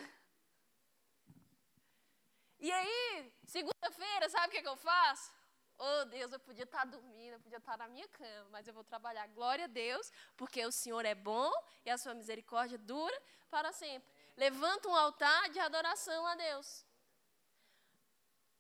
E 2.61 2.70
aí, 2.70 3.33
segunda-feira, 3.44 4.29
sabe 4.29 4.48
o 4.48 4.50
que, 4.50 4.62
que 4.62 4.68
eu 4.68 4.77
faço? 4.77 5.33
Oh 5.77 6.05
Deus, 6.05 6.33
eu 6.33 6.38
podia 6.38 6.64
estar 6.64 6.85
dormindo, 6.87 7.33
eu 7.33 7.40
podia 7.40 7.59
estar 7.59 7.77
na 7.77 7.88
minha 7.88 8.09
cama, 8.09 8.48
mas 8.50 8.68
eu 8.68 8.72
vou 8.72 8.85
trabalhar. 8.85 9.27
Glória 9.29 9.64
a 9.64 9.68
Deus, 9.68 10.11
porque 10.37 10.64
o 10.64 10.70
Senhor 10.70 11.05
é 11.05 11.14
bom 11.14 11.50
e 11.85 11.90
a 11.90 11.98
sua 11.98 12.14
misericórdia 12.14 12.79
dura 12.79 13.20
para 13.50 13.72
sempre. 13.72 14.09
Levanta 14.37 14.88
um 14.88 14.94
altar 14.94 15.48
de 15.50 15.59
adoração 15.59 16.27
a 16.27 16.37
Deus. 16.37 16.84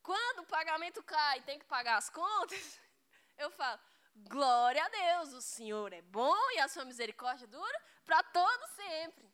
Quando 0.04 0.40
o 0.40 0.46
pagamento 0.46 1.02
cai, 1.02 1.40
tem 1.48 1.58
que 1.58 1.64
pagar 1.64 1.96
as 1.96 2.10
contas, 2.10 2.80
eu 3.38 3.50
falo: 3.50 3.80
Glória 4.14 4.84
a 4.84 4.88
Deus, 4.88 5.32
o 5.32 5.40
Senhor 5.40 5.92
é 5.94 6.02
bom 6.02 6.50
e 6.52 6.58
a 6.60 6.68
sua 6.68 6.84
misericórdia 6.84 7.46
dura 7.46 7.82
para 8.04 8.22
todo 8.22 8.66
sempre. 8.76 9.26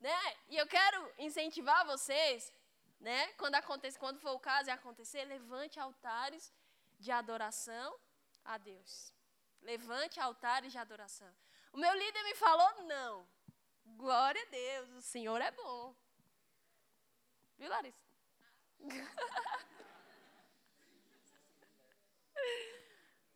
Né? 0.00 0.36
E 0.48 0.56
eu 0.56 0.66
quero 0.66 1.12
incentivar 1.18 1.84
vocês, 1.84 2.50
né? 2.98 3.32
Quando 3.34 3.56
acontecer, 3.56 3.98
quando 3.98 4.18
for 4.18 4.32
o 4.32 4.40
caso 4.40 4.70
e 4.70 4.72
acontecer, 4.72 5.24
levante 5.24 5.78
altares 5.78 6.50
de 6.98 7.12
adoração 7.12 7.94
a 8.44 8.56
Deus. 8.56 9.12
Levante 9.60 10.18
altares 10.18 10.72
de 10.72 10.78
adoração. 10.78 11.32
O 11.70 11.76
meu 11.76 11.92
líder 11.92 12.22
me 12.22 12.34
falou 12.34 12.84
não. 12.84 13.28
Glória 13.84 14.42
a 14.42 14.50
Deus, 14.50 14.90
o 14.90 15.02
Senhor 15.02 15.40
é 15.42 15.50
bom. 15.50 15.94
Viu, 17.58 17.68
Larissa? 17.68 18.00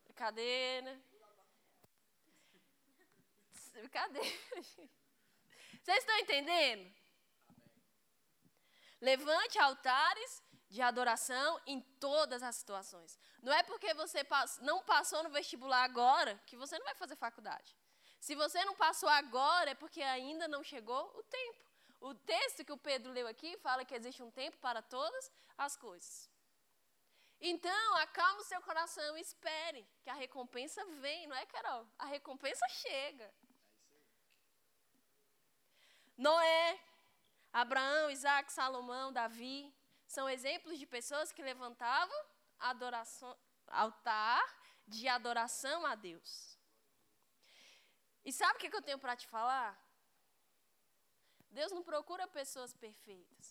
Brincadeira. 0.04 1.00
Brincadeira, 3.72 4.62
gente. 4.62 4.90
Vocês 5.82 5.98
estão 5.98 6.16
entendendo? 6.18 6.94
Levante 9.00 9.58
altares 9.58 10.42
de 10.68 10.80
adoração 10.80 11.60
em 11.66 11.80
todas 11.98 12.42
as 12.42 12.54
situações. 12.54 13.18
Não 13.42 13.52
é 13.52 13.64
porque 13.64 13.92
você 13.94 14.24
não 14.60 14.84
passou 14.84 15.24
no 15.24 15.30
vestibular 15.30 15.82
agora 15.82 16.40
que 16.46 16.56
você 16.56 16.78
não 16.78 16.84
vai 16.84 16.94
fazer 16.94 17.16
faculdade. 17.16 17.76
Se 18.20 18.36
você 18.36 18.64
não 18.64 18.76
passou 18.76 19.08
agora, 19.08 19.70
é 19.70 19.74
porque 19.74 20.00
ainda 20.00 20.46
não 20.46 20.62
chegou 20.62 21.02
o 21.18 21.22
tempo. 21.24 21.71
O 22.08 22.14
texto 22.14 22.64
que 22.64 22.72
o 22.72 22.82
Pedro 22.86 23.12
leu 23.12 23.28
aqui 23.28 23.56
fala 23.58 23.84
que 23.84 23.94
existe 23.94 24.22
um 24.24 24.30
tempo 24.30 24.56
para 24.58 24.82
todas 24.82 25.30
as 25.56 25.76
coisas. 25.76 26.28
Então, 27.40 27.96
acalme 27.96 28.40
o 28.40 28.44
seu 28.44 28.60
coração 28.60 29.16
e 29.16 29.20
espere 29.20 29.86
que 30.02 30.10
a 30.10 30.14
recompensa 30.14 30.84
vem, 31.04 31.28
não 31.28 31.36
é, 31.36 31.46
Carol? 31.46 31.86
A 31.98 32.06
recompensa 32.06 32.66
chega. 32.68 33.32
Noé, 36.16 36.80
Abraão, 37.52 38.10
Isaac, 38.10 38.52
Salomão, 38.52 39.12
Davi, 39.12 39.72
são 40.06 40.28
exemplos 40.28 40.78
de 40.80 40.86
pessoas 40.86 41.32
que 41.32 41.42
levantavam 41.42 42.20
adoração, 42.58 43.36
altar 43.68 44.44
de 44.86 45.06
adoração 45.06 45.86
a 45.86 45.94
Deus. 45.94 46.58
E 48.24 48.32
sabe 48.32 48.56
o 48.56 48.70
que 48.70 48.76
eu 48.76 48.82
tenho 48.82 48.98
para 48.98 49.16
te 49.16 49.26
falar? 49.26 49.81
Deus 51.58 51.70
não 51.72 51.82
procura 51.82 52.26
pessoas 52.26 52.72
perfeitas. 52.84 53.46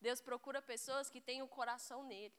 Deus 0.00 0.20
procura 0.20 0.60
pessoas 0.62 1.10
que 1.10 1.20
têm 1.20 1.42
o 1.42 1.46
um 1.46 1.54
coração 1.58 2.02
nele. 2.04 2.38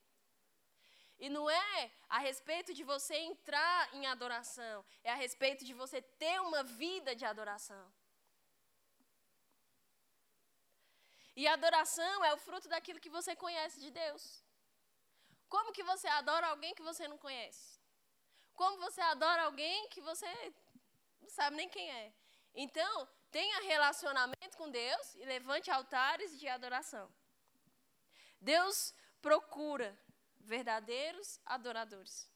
E 1.24 1.30
não 1.30 1.48
é 1.50 1.92
a 2.10 2.20
respeito 2.20 2.74
de 2.74 2.84
você 2.84 3.16
entrar 3.16 3.94
em 3.96 4.08
adoração, 4.08 4.84
é 5.04 5.12
a 5.12 5.20
respeito 5.26 5.64
de 5.64 5.74
você 5.82 6.02
ter 6.02 6.38
uma 6.42 6.64
vida 6.64 7.16
de 7.16 7.26
adoração. 7.26 7.84
E 11.36 11.48
adoração 11.48 12.26
é 12.26 12.34
o 12.34 12.38
fruto 12.38 12.68
daquilo 12.68 13.00
que 13.00 13.16
você 13.18 13.36
conhece 13.36 13.80
de 13.80 13.92
Deus. 13.92 14.44
Como 15.48 15.72
que 15.72 15.84
você 15.84 16.08
adora 16.08 16.48
alguém 16.48 16.74
que 16.74 16.82
você 16.90 17.08
não 17.08 17.18
conhece? 17.18 17.80
Como 18.54 18.78
você 18.78 19.02
adora 19.02 19.44
alguém 19.44 19.88
que 19.90 20.02
você 20.02 20.32
não 21.22 21.30
sabe 21.30 21.56
nem 21.56 21.70
quem 21.70 21.90
é? 21.92 22.14
Então, 22.54 23.08
tenha 23.32 23.62
relacionamento 23.62 24.58
com 24.58 24.70
Deus 24.70 25.16
e 25.16 25.26
levante 25.26 25.72
altares 25.72 26.40
de 26.40 26.48
adoração. 26.48 27.12
Deus 28.40 28.94
procura 29.22 29.98
verdadeiros 30.40 31.40
adoradores. 31.46 32.30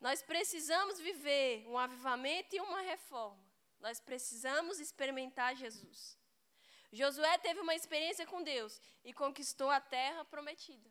Nós 0.00 0.22
precisamos 0.22 1.00
viver 1.00 1.66
um 1.66 1.78
avivamento 1.78 2.54
e 2.54 2.60
uma 2.60 2.82
reforma. 2.82 3.42
Nós 3.80 4.00
precisamos 4.00 4.78
experimentar 4.78 5.56
Jesus. 5.56 6.18
Josué 6.92 7.38
teve 7.38 7.60
uma 7.60 7.74
experiência 7.74 8.26
com 8.26 8.42
Deus 8.42 8.80
e 9.04 9.12
conquistou 9.12 9.70
a 9.70 9.80
terra 9.80 10.24
prometida. 10.24 10.90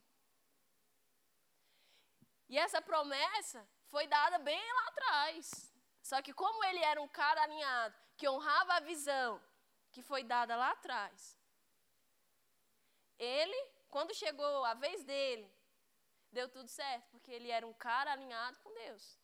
E 2.49 2.57
essa 2.57 2.81
promessa 2.81 3.67
foi 3.89 4.07
dada 4.07 4.37
bem 4.39 4.61
lá 4.73 4.87
atrás. 4.87 5.72
Só 6.09 6.21
que 6.21 6.33
como 6.33 6.63
ele 6.65 6.83
era 6.91 7.01
um 7.01 7.07
cara 7.07 7.41
alinhado, 7.43 7.95
que 8.17 8.27
honrava 8.27 8.73
a 8.75 8.81
visão 8.81 9.41
que 9.93 10.01
foi 10.01 10.21
dada 10.23 10.55
lá 10.55 10.71
atrás, 10.71 11.39
ele, 13.17 13.59
quando 13.89 14.13
chegou 14.13 14.65
a 14.65 14.73
vez 14.73 15.03
dele, 15.05 15.49
deu 16.29 16.49
tudo 16.49 16.67
certo, 16.67 17.09
porque 17.11 17.31
ele 17.31 17.49
era 17.49 17.65
um 17.65 17.73
cara 17.73 18.11
alinhado 18.11 18.59
com 18.59 18.73
Deus. 18.73 19.17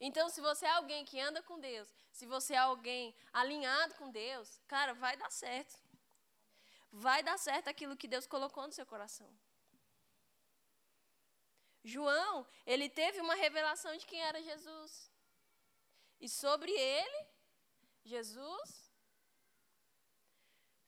Então, 0.00 0.28
se 0.28 0.40
você 0.40 0.66
é 0.66 0.70
alguém 0.70 1.04
que 1.04 1.20
anda 1.20 1.42
com 1.42 1.60
Deus, 1.60 1.88
se 2.10 2.26
você 2.26 2.54
é 2.54 2.58
alguém 2.58 3.14
alinhado 3.32 3.94
com 3.94 4.10
Deus, 4.10 4.60
cara, 4.66 4.94
vai 4.94 5.16
dar 5.16 5.30
certo. 5.30 5.78
Vai 6.90 7.22
dar 7.22 7.38
certo 7.38 7.68
aquilo 7.68 7.96
que 7.96 8.08
Deus 8.08 8.26
colocou 8.26 8.66
no 8.66 8.72
seu 8.72 8.86
coração. 8.86 9.28
João, 11.88 12.46
ele 12.66 12.88
teve 12.88 13.20
uma 13.20 13.34
revelação 13.34 13.96
de 13.96 14.06
quem 14.06 14.20
era 14.22 14.42
Jesus. 14.42 15.10
E 16.20 16.28
sobre 16.28 16.72
ele, 16.72 17.20
Jesus 18.04 18.92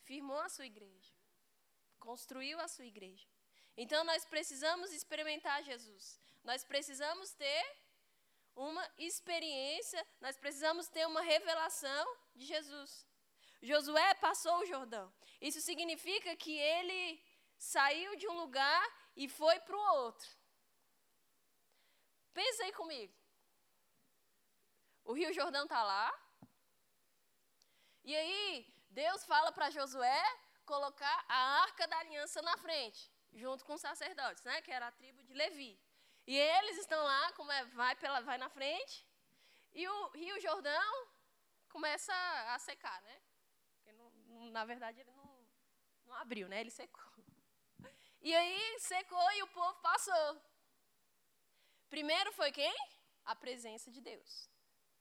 firmou 0.02 0.40
a 0.40 0.48
sua 0.48 0.66
igreja, 0.66 1.12
construiu 1.98 2.58
a 2.60 2.68
sua 2.68 2.84
igreja. 2.84 3.26
Então 3.76 4.02
nós 4.04 4.24
precisamos 4.24 4.92
experimentar 4.92 5.62
Jesus. 5.62 6.20
Nós 6.42 6.64
precisamos 6.64 7.32
ter 7.34 7.64
uma 8.56 8.84
experiência, 8.98 10.04
nós 10.20 10.36
precisamos 10.36 10.88
ter 10.88 11.06
uma 11.06 11.22
revelação 11.22 12.04
de 12.34 12.44
Jesus. 12.44 13.06
Josué 13.62 14.14
passou 14.14 14.58
o 14.58 14.66
Jordão. 14.66 15.12
Isso 15.40 15.60
significa 15.60 16.34
que 16.36 16.56
ele 16.58 17.22
saiu 17.56 18.16
de 18.16 18.26
um 18.26 18.36
lugar 18.40 18.82
e 19.16 19.28
foi 19.28 19.60
para 19.60 19.76
o 19.76 20.02
outro. 20.02 20.39
Pensa 22.32 22.64
aí 22.64 22.72
comigo. 22.72 23.14
O 25.04 25.12
Rio 25.12 25.32
Jordão 25.32 25.64
está 25.64 25.82
lá. 25.82 26.12
E 28.04 28.14
aí, 28.16 28.74
Deus 28.88 29.24
fala 29.24 29.52
para 29.52 29.70
Josué 29.70 30.22
colocar 30.64 31.24
a 31.28 31.62
arca 31.62 31.86
da 31.88 31.98
aliança 31.98 32.40
na 32.42 32.56
frente, 32.56 33.10
junto 33.32 33.64
com 33.64 33.74
os 33.74 33.80
sacerdotes, 33.80 34.44
né, 34.44 34.62
que 34.62 34.70
era 34.70 34.86
a 34.86 34.92
tribo 34.92 35.22
de 35.24 35.34
Levi. 35.34 35.78
E 36.26 36.36
eles 36.36 36.78
estão 36.78 37.02
lá, 37.02 37.32
como 37.32 37.50
é, 37.50 37.64
vai, 37.66 37.96
pela, 37.96 38.20
vai 38.20 38.38
na 38.38 38.48
frente, 38.48 39.06
e 39.72 39.86
o 39.88 40.08
Rio 40.10 40.40
Jordão 40.40 41.08
começa 41.68 42.12
a 42.54 42.58
secar, 42.58 43.00
né? 43.02 43.20
Porque 43.74 43.92
não, 43.92 44.10
não, 44.10 44.50
na 44.50 44.64
verdade 44.64 45.00
ele 45.00 45.12
não, 45.12 45.48
não 46.06 46.14
abriu, 46.16 46.48
né? 46.48 46.60
Ele 46.60 46.70
secou. 46.70 47.02
E 48.20 48.34
aí 48.34 48.78
secou 48.80 49.32
e 49.32 49.42
o 49.42 49.48
povo 49.48 49.80
passou. 49.80 50.42
Primeiro 51.90 52.32
foi 52.32 52.50
quem? 52.52 52.74
A 53.24 53.34
presença 53.34 53.90
de 53.90 54.00
Deus, 54.00 54.48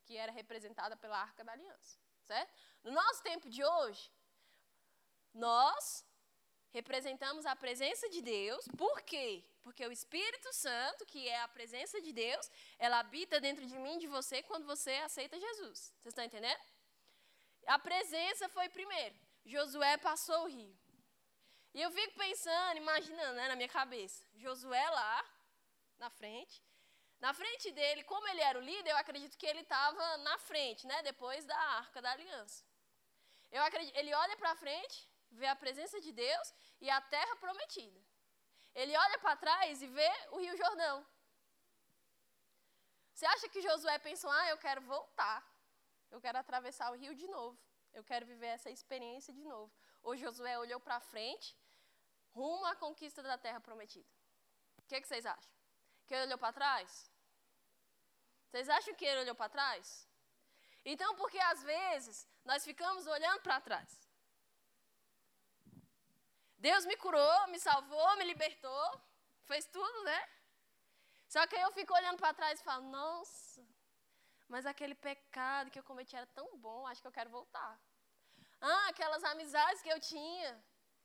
que 0.05 0.17
era 0.17 0.31
representada 0.31 0.97
pela 0.97 1.17
Arca 1.17 1.43
da 1.43 1.53
Aliança, 1.53 1.97
certo? 2.23 2.51
No 2.83 2.91
nosso 2.91 3.21
tempo 3.23 3.47
de 3.47 3.63
hoje, 3.63 4.11
nós 5.33 6.03
representamos 6.71 7.45
a 7.45 7.55
presença 7.55 8.09
de 8.09 8.21
Deus. 8.21 8.67
Por 8.77 9.01
quê? 9.01 9.43
Porque 9.61 9.85
o 9.85 9.91
Espírito 9.91 10.51
Santo, 10.53 11.05
que 11.05 11.27
é 11.27 11.39
a 11.41 11.47
presença 11.47 12.01
de 12.01 12.11
Deus, 12.11 12.49
ela 12.77 12.99
habita 12.99 13.39
dentro 13.39 13.65
de 13.65 13.77
mim 13.77 13.95
e 13.97 13.99
de 13.99 14.07
você 14.07 14.41
quando 14.43 14.65
você 14.65 14.93
aceita 15.09 15.39
Jesus. 15.39 15.93
Vocês 15.99 16.11
estão 16.13 16.23
entendendo? 16.23 16.59
A 17.67 17.77
presença 17.77 18.49
foi 18.49 18.67
primeiro. 18.69 19.15
Josué 19.45 19.97
passou 19.97 20.43
o 20.43 20.47
rio. 20.47 20.75
E 21.73 21.81
eu 21.81 21.91
fico 21.91 22.15
pensando, 22.15 22.77
imaginando 22.77 23.33
né, 23.33 23.47
na 23.47 23.55
minha 23.55 23.69
cabeça, 23.69 24.25
Josué 24.35 24.89
lá, 24.89 25.23
na 25.99 26.09
frente. 26.09 26.63
Na 27.19 27.33
frente 27.33 27.71
dele, 27.71 28.03
como 28.03 28.27
ele 28.29 28.41
era 28.41 28.57
o 28.57 28.61
líder, 28.61 28.91
eu 28.91 28.97
acredito 28.97 29.37
que 29.37 29.45
ele 29.45 29.61
estava 29.61 30.17
na 30.17 30.37
frente, 30.37 30.87
né, 30.87 31.01
depois 31.03 31.45
da 31.45 31.57
arca 31.57 32.01
da 32.01 32.11
aliança. 32.11 32.63
Eu 33.51 33.61
acredito, 33.63 33.95
ele 33.95 34.13
olha 34.13 34.37
para 34.37 34.55
frente, 34.55 34.97
vê 35.31 35.47
a 35.47 35.55
presença 35.55 35.99
de 35.99 36.11
Deus 36.11 36.53
e 36.79 36.89
a 36.89 37.01
terra 37.01 37.35
prometida. 37.35 37.99
Ele 38.73 38.95
olha 38.95 39.19
para 39.19 39.35
trás 39.35 39.81
e 39.81 39.87
vê 39.87 40.11
o 40.31 40.39
Rio 40.39 40.55
Jordão. 40.55 41.05
Você 43.13 43.25
acha 43.25 43.49
que 43.49 43.61
Josué 43.61 43.99
pensou, 43.99 44.31
ah, 44.31 44.47
eu 44.49 44.57
quero 44.57 44.81
voltar. 44.81 45.43
Eu 46.09 46.21
quero 46.21 46.37
atravessar 46.37 46.89
o 46.91 46.95
rio 46.95 47.13
de 47.13 47.27
novo. 47.27 47.59
Eu 47.93 48.03
quero 48.03 48.25
viver 48.25 48.47
essa 48.47 48.69
experiência 48.69 49.33
de 49.33 49.43
novo. 49.43 49.71
Ou 50.01 50.15
Josué 50.15 50.57
olhou 50.57 50.79
para 50.79 50.99
frente, 51.01 51.57
rumo 52.31 52.65
à 52.65 52.75
conquista 52.75 53.21
da 53.21 53.37
terra 53.37 53.59
prometida. 53.59 54.09
O 54.77 54.83
que, 54.83 55.01
que 55.01 55.07
vocês 55.07 55.25
acham? 55.25 55.51
Que 56.07 56.13
ele 56.13 56.27
olhou 56.27 56.37
para 56.37 56.53
trás? 56.53 57.08
Vocês 58.49 58.67
acham 58.69 58.93
que 58.95 59.05
ele 59.05 59.21
olhou 59.21 59.35
para 59.35 59.49
trás? 59.49 60.07
Então, 60.83 61.15
porque 61.15 61.39
às 61.39 61.61
vezes 61.63 62.27
nós 62.43 62.63
ficamos 62.63 63.05
olhando 63.05 63.41
para 63.41 63.61
trás. 63.61 64.09
Deus 66.57 66.85
me 66.85 66.97
curou, 66.97 67.47
me 67.47 67.59
salvou, 67.59 68.17
me 68.17 68.25
libertou, 68.25 69.01
fez 69.45 69.65
tudo, 69.67 70.03
né? 70.03 70.21
Só 71.27 71.45
que 71.47 71.55
aí 71.55 71.61
eu 71.61 71.71
fico 71.71 71.93
olhando 71.93 72.17
para 72.17 72.33
trás 72.33 72.59
e 72.59 72.63
falo, 72.63 72.89
nossa, 72.89 73.65
mas 74.47 74.65
aquele 74.65 74.95
pecado 74.95 75.69
que 75.69 75.79
eu 75.79 75.83
cometi 75.83 76.15
era 76.15 76.25
tão 76.27 76.57
bom, 76.57 76.87
acho 76.87 77.01
que 77.01 77.07
eu 77.07 77.11
quero 77.11 77.29
voltar. 77.29 77.79
Ah, 78.59 78.87
aquelas 78.89 79.23
amizades 79.23 79.81
que 79.81 79.89
eu 79.89 79.99
tinha 79.99 80.51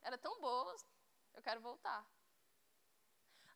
eram 0.02 0.18
tão 0.18 0.40
boas, 0.40 0.84
eu 1.34 1.42
quero 1.42 1.60
voltar. 1.60 2.04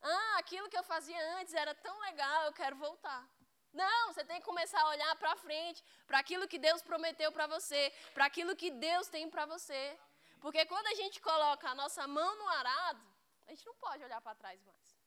Ah, 0.00 0.36
aquilo 0.38 0.68
que 0.68 0.78
eu 0.78 0.84
fazia 0.84 1.20
antes 1.38 1.54
era 1.54 1.74
tão 1.74 1.98
legal, 2.00 2.44
eu 2.44 2.52
quero 2.52 2.76
voltar. 2.76 3.28
Não, 3.72 4.12
você 4.12 4.24
tem 4.24 4.40
que 4.40 4.46
começar 4.46 4.80
a 4.80 4.88
olhar 4.88 5.16
para 5.16 5.36
frente, 5.36 5.84
para 6.06 6.18
aquilo 6.18 6.48
que 6.48 6.58
Deus 6.58 6.82
prometeu 6.82 7.30
para 7.30 7.46
você, 7.46 7.92
para 8.14 8.26
aquilo 8.26 8.56
que 8.56 8.70
Deus 8.70 9.08
tem 9.08 9.28
para 9.28 9.46
você. 9.46 9.98
Porque 10.40 10.64
quando 10.66 10.86
a 10.86 10.94
gente 10.94 11.20
coloca 11.20 11.68
a 11.68 11.74
nossa 11.74 12.06
mão 12.06 12.36
no 12.38 12.48
arado, 12.48 13.04
a 13.46 13.50
gente 13.50 13.66
não 13.66 13.74
pode 13.74 14.02
olhar 14.04 14.20
para 14.20 14.34
trás 14.34 14.62
mais. 14.62 14.98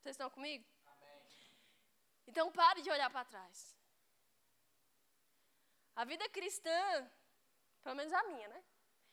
Vocês 0.00 0.14
estão 0.14 0.30
comigo? 0.30 0.64
Amém. 0.86 1.22
Então 2.26 2.50
pare 2.52 2.82
de 2.82 2.90
olhar 2.90 3.10
para 3.10 3.24
trás. 3.24 3.76
A 5.94 6.04
vida 6.04 6.28
cristã, 6.30 7.10
pelo 7.82 7.96
menos 7.96 8.12
a 8.12 8.22
minha, 8.24 8.48
né? 8.48 8.64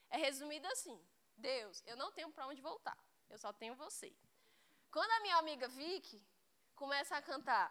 É 0.10 0.18
resumida 0.18 0.68
assim: 0.72 0.98
Deus, 1.36 1.84
eu 1.86 1.98
não 1.98 2.12
tenho 2.12 2.32
para 2.32 2.48
onde 2.48 2.62
voltar, 2.62 2.98
eu 3.30 3.38
só 3.38 3.52
tenho 3.52 3.76
você. 3.76 4.16
Quando 4.90 5.12
a 5.12 5.20
minha 5.20 5.38
amiga 5.38 5.68
Vicky 5.68 6.26
começa 6.76 7.18
a 7.18 7.22
cantar, 7.22 7.70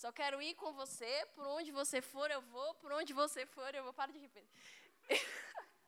só 0.00 0.10
quero 0.10 0.40
ir 0.40 0.54
com 0.54 0.72
você, 0.72 1.12
por 1.34 1.46
onde 1.46 1.70
você 1.70 2.00
for 2.00 2.30
eu 2.30 2.40
vou, 2.40 2.74
por 2.76 2.90
onde 2.98 3.12
você 3.12 3.44
for 3.44 3.74
eu 3.74 3.84
vou. 3.84 3.92
Para 3.92 4.12
de 4.12 4.18
repetir. 4.18 4.50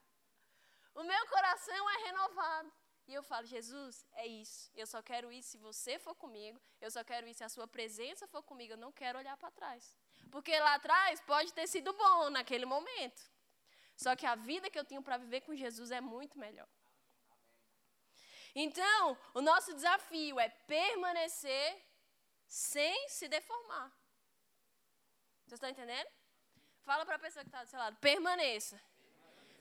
O 0.95 1.03
meu 1.11 1.27
coração 1.27 1.89
é 1.89 1.97
renovado. 2.03 2.71
E 3.07 3.13
eu 3.15 3.23
falo, 3.23 3.47
Jesus, 3.47 4.05
é 4.13 4.27
isso. 4.27 4.69
Eu 4.75 4.85
só 4.85 5.01
quero 5.01 5.31
ir 5.31 5.41
se 5.41 5.57
você 5.57 5.97
for 5.97 6.13
comigo. 6.13 6.61
Eu 6.79 6.91
só 6.91 7.03
quero 7.03 7.27
ir 7.27 7.33
se 7.33 7.43
a 7.43 7.49
sua 7.49 7.67
presença 7.67 8.27
for 8.27 8.43
comigo. 8.43 8.73
Eu 8.73 8.77
não 8.77 8.91
quero 8.91 9.17
olhar 9.17 9.35
para 9.35 9.49
trás. 9.49 9.97
Porque 10.31 10.57
lá 10.59 10.75
atrás 10.75 11.19
pode 11.21 11.51
ter 11.51 11.65
sido 11.65 11.91
bom 11.93 12.29
naquele 12.29 12.67
momento. 12.67 13.23
Só 13.97 14.15
que 14.15 14.27
a 14.27 14.35
vida 14.35 14.69
que 14.69 14.77
eu 14.77 14.85
tenho 14.85 15.01
para 15.01 15.17
viver 15.17 15.41
com 15.41 15.55
Jesus 15.55 15.89
é 15.89 15.99
muito 15.99 16.37
melhor. 16.37 16.69
Então, 18.53 19.17
o 19.33 19.41
nosso 19.41 19.73
desafio 19.73 20.39
é 20.39 20.49
permanecer 20.49 21.83
sem 22.45 23.09
se 23.09 23.27
deformar. 23.27 23.91
Vocês 25.53 25.61
estão 25.61 25.69
entendendo? 25.69 26.09
Fala 26.83 27.05
para 27.05 27.15
a 27.17 27.19
pessoa 27.19 27.43
que 27.43 27.49
está 27.49 27.63
do 27.63 27.69
seu 27.69 27.77
lado, 27.77 27.95
permaneça 27.97 28.81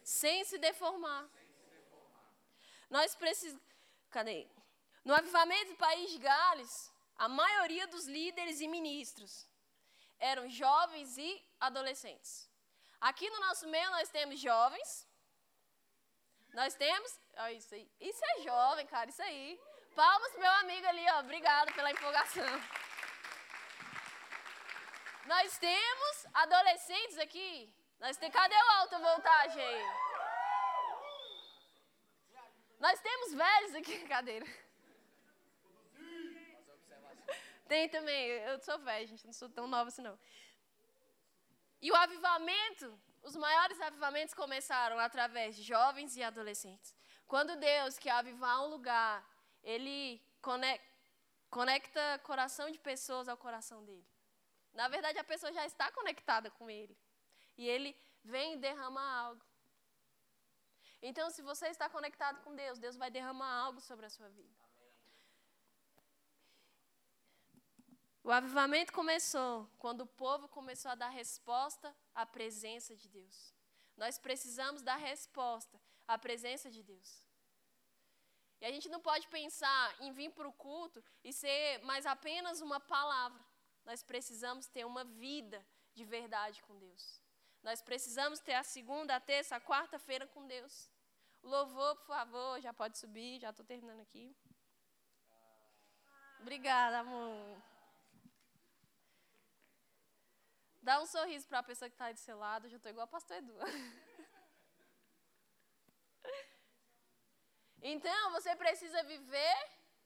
sem 0.02 0.42
se 0.42 0.56
deformar. 0.56 1.28
Nós 2.88 3.14
precisamos. 3.14 3.62
Cadê? 4.08 4.48
No 5.04 5.14
avivamento 5.14 5.72
do 5.72 5.76
país 5.76 6.10
de 6.10 6.16
Gales, 6.16 6.90
a 7.18 7.28
maioria 7.28 7.86
dos 7.88 8.06
líderes 8.06 8.62
e 8.62 8.68
ministros 8.68 9.46
eram 10.18 10.48
jovens 10.48 11.18
e 11.18 11.44
adolescentes. 11.60 12.50
Aqui 12.98 13.28
no 13.28 13.40
nosso 13.40 13.68
meio 13.68 13.90
nós 13.90 14.08
temos 14.08 14.40
jovens. 14.40 15.06
Nós 16.54 16.74
temos. 16.74 17.20
Olha 17.36 17.52
isso 17.52 17.74
aí. 17.74 17.86
Isso 18.00 18.24
é 18.24 18.40
jovem, 18.40 18.86
cara, 18.86 19.10
isso 19.10 19.20
aí. 19.20 19.60
Palmas 19.94 20.32
meu 20.38 20.52
amigo 20.52 20.86
ali, 20.86 21.04
ó. 21.10 21.20
Obrigado 21.20 21.74
pela 21.74 21.90
empolgação. 21.90 22.82
Nós 25.26 25.58
temos 25.58 26.26
adolescentes 26.34 27.18
aqui 27.18 27.72
nós 28.02 28.16
tem, 28.16 28.32
cadê 28.32 28.56
o 28.56 28.70
alta 28.78 28.98
voltagem 28.98 29.62
aí? 29.62 29.84
Nós 32.80 33.00
temos 33.00 33.32
velhos 33.32 33.74
aqui 33.76 33.96
cadeira. 34.08 34.44
Tem 37.68 37.88
também, 37.88 38.26
eu 38.50 38.58
sou 38.58 38.76
velho, 38.80 39.06
gente, 39.06 39.24
não 39.24 39.32
sou 39.32 39.48
tão 39.48 39.68
nova 39.68 39.86
assim 39.86 40.02
não. 40.02 40.18
E 41.80 41.92
o 41.92 41.94
avivamento, 41.94 43.00
os 43.22 43.36
maiores 43.36 43.80
avivamentos 43.80 44.34
começaram 44.34 44.98
através 44.98 45.54
de 45.54 45.62
jovens 45.62 46.16
e 46.16 46.24
adolescentes. 46.24 46.96
Quando 47.28 47.54
Deus 47.54 48.00
quer 48.00 48.10
avivar 48.10 48.64
um 48.64 48.66
lugar, 48.66 49.24
Ele 49.62 50.20
conecta 51.48 52.18
coração 52.24 52.68
de 52.68 52.80
pessoas 52.80 53.28
ao 53.28 53.36
coração 53.36 53.84
dele. 53.84 54.11
Na 54.72 54.88
verdade, 54.88 55.18
a 55.18 55.24
pessoa 55.24 55.52
já 55.52 55.64
está 55.66 55.90
conectada 55.92 56.50
com 56.50 56.70
Ele 56.70 56.96
e 57.56 57.68
ele 57.68 57.96
vem 58.24 58.58
derramar 58.58 59.10
algo. 59.26 59.44
Então, 61.02 61.30
se 61.30 61.42
você 61.42 61.66
está 61.68 61.88
conectado 61.88 62.40
com 62.42 62.54
Deus, 62.54 62.78
Deus 62.78 62.96
vai 62.96 63.10
derramar 63.10 63.52
algo 63.64 63.80
sobre 63.80 64.06
a 64.06 64.10
sua 64.10 64.28
vida. 64.28 64.62
O 68.24 68.30
avivamento 68.30 68.92
começou 68.92 69.68
quando 69.78 70.02
o 70.02 70.06
povo 70.06 70.48
começou 70.48 70.92
a 70.92 70.94
dar 70.94 71.08
resposta 71.08 71.94
à 72.14 72.24
presença 72.24 72.94
de 72.96 73.08
Deus. 73.08 73.52
Nós 73.96 74.16
precisamos 74.16 74.80
dar 74.80 74.96
resposta 74.96 75.80
à 76.06 76.16
presença 76.16 76.70
de 76.70 76.84
Deus. 76.84 77.26
E 78.60 78.64
a 78.64 78.70
gente 78.70 78.88
não 78.88 79.00
pode 79.00 79.26
pensar 79.26 80.00
em 80.00 80.12
vir 80.12 80.30
para 80.30 80.46
o 80.46 80.52
culto 80.52 81.02
e 81.24 81.32
ser 81.32 81.82
mais 81.82 82.06
apenas 82.06 82.60
uma 82.60 82.78
palavra. 82.78 83.44
Nós 83.84 84.02
precisamos 84.02 84.66
ter 84.66 84.84
uma 84.84 85.04
vida 85.04 85.64
de 85.94 86.04
verdade 86.04 86.62
com 86.62 86.78
Deus. 86.78 87.22
Nós 87.62 87.80
precisamos 87.80 88.40
ter 88.40 88.54
a 88.54 88.62
segunda, 88.62 89.14
a 89.16 89.20
terça, 89.20 89.56
a 89.56 89.60
quarta-feira 89.60 90.26
com 90.26 90.46
Deus. 90.46 90.90
Louvor, 91.42 91.96
por 91.96 92.06
favor, 92.06 92.60
já 92.60 92.72
pode 92.72 92.98
subir, 92.98 93.40
já 93.40 93.50
estou 93.50 93.64
terminando 93.64 94.00
aqui. 94.00 94.36
Obrigada, 96.40 97.00
amor. 97.00 97.62
Dá 100.80 101.00
um 101.00 101.06
sorriso 101.06 101.46
para 101.48 101.60
a 101.60 101.62
pessoa 101.62 101.88
que 101.88 101.94
está 101.94 102.06
aí 102.06 102.14
do 102.14 102.20
seu 102.20 102.36
lado. 102.36 102.68
Já 102.68 102.76
estou 102.76 102.90
igual 102.90 103.04
a 103.04 103.08
pastor 103.08 103.36
Edu. 103.36 103.56
Então, 107.84 108.30
você 108.30 108.54
precisa 108.54 109.02
viver 109.02 109.56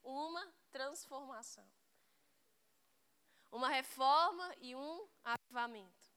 uma 0.03 0.43
transformação. 0.71 1.63
Uma 3.51 3.69
reforma 3.69 4.53
e 4.59 4.75
um 4.75 5.07
avivamento. 5.23 6.07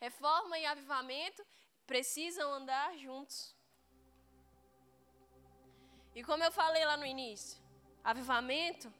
Reforma 0.00 0.58
e 0.58 0.66
avivamento 0.66 1.44
precisam 1.86 2.52
andar 2.52 2.96
juntos. 2.96 3.56
E 6.14 6.22
como 6.22 6.44
eu 6.44 6.52
falei 6.52 6.84
lá 6.84 6.96
no 6.96 7.06
início, 7.06 7.60
avivamento 8.02 8.92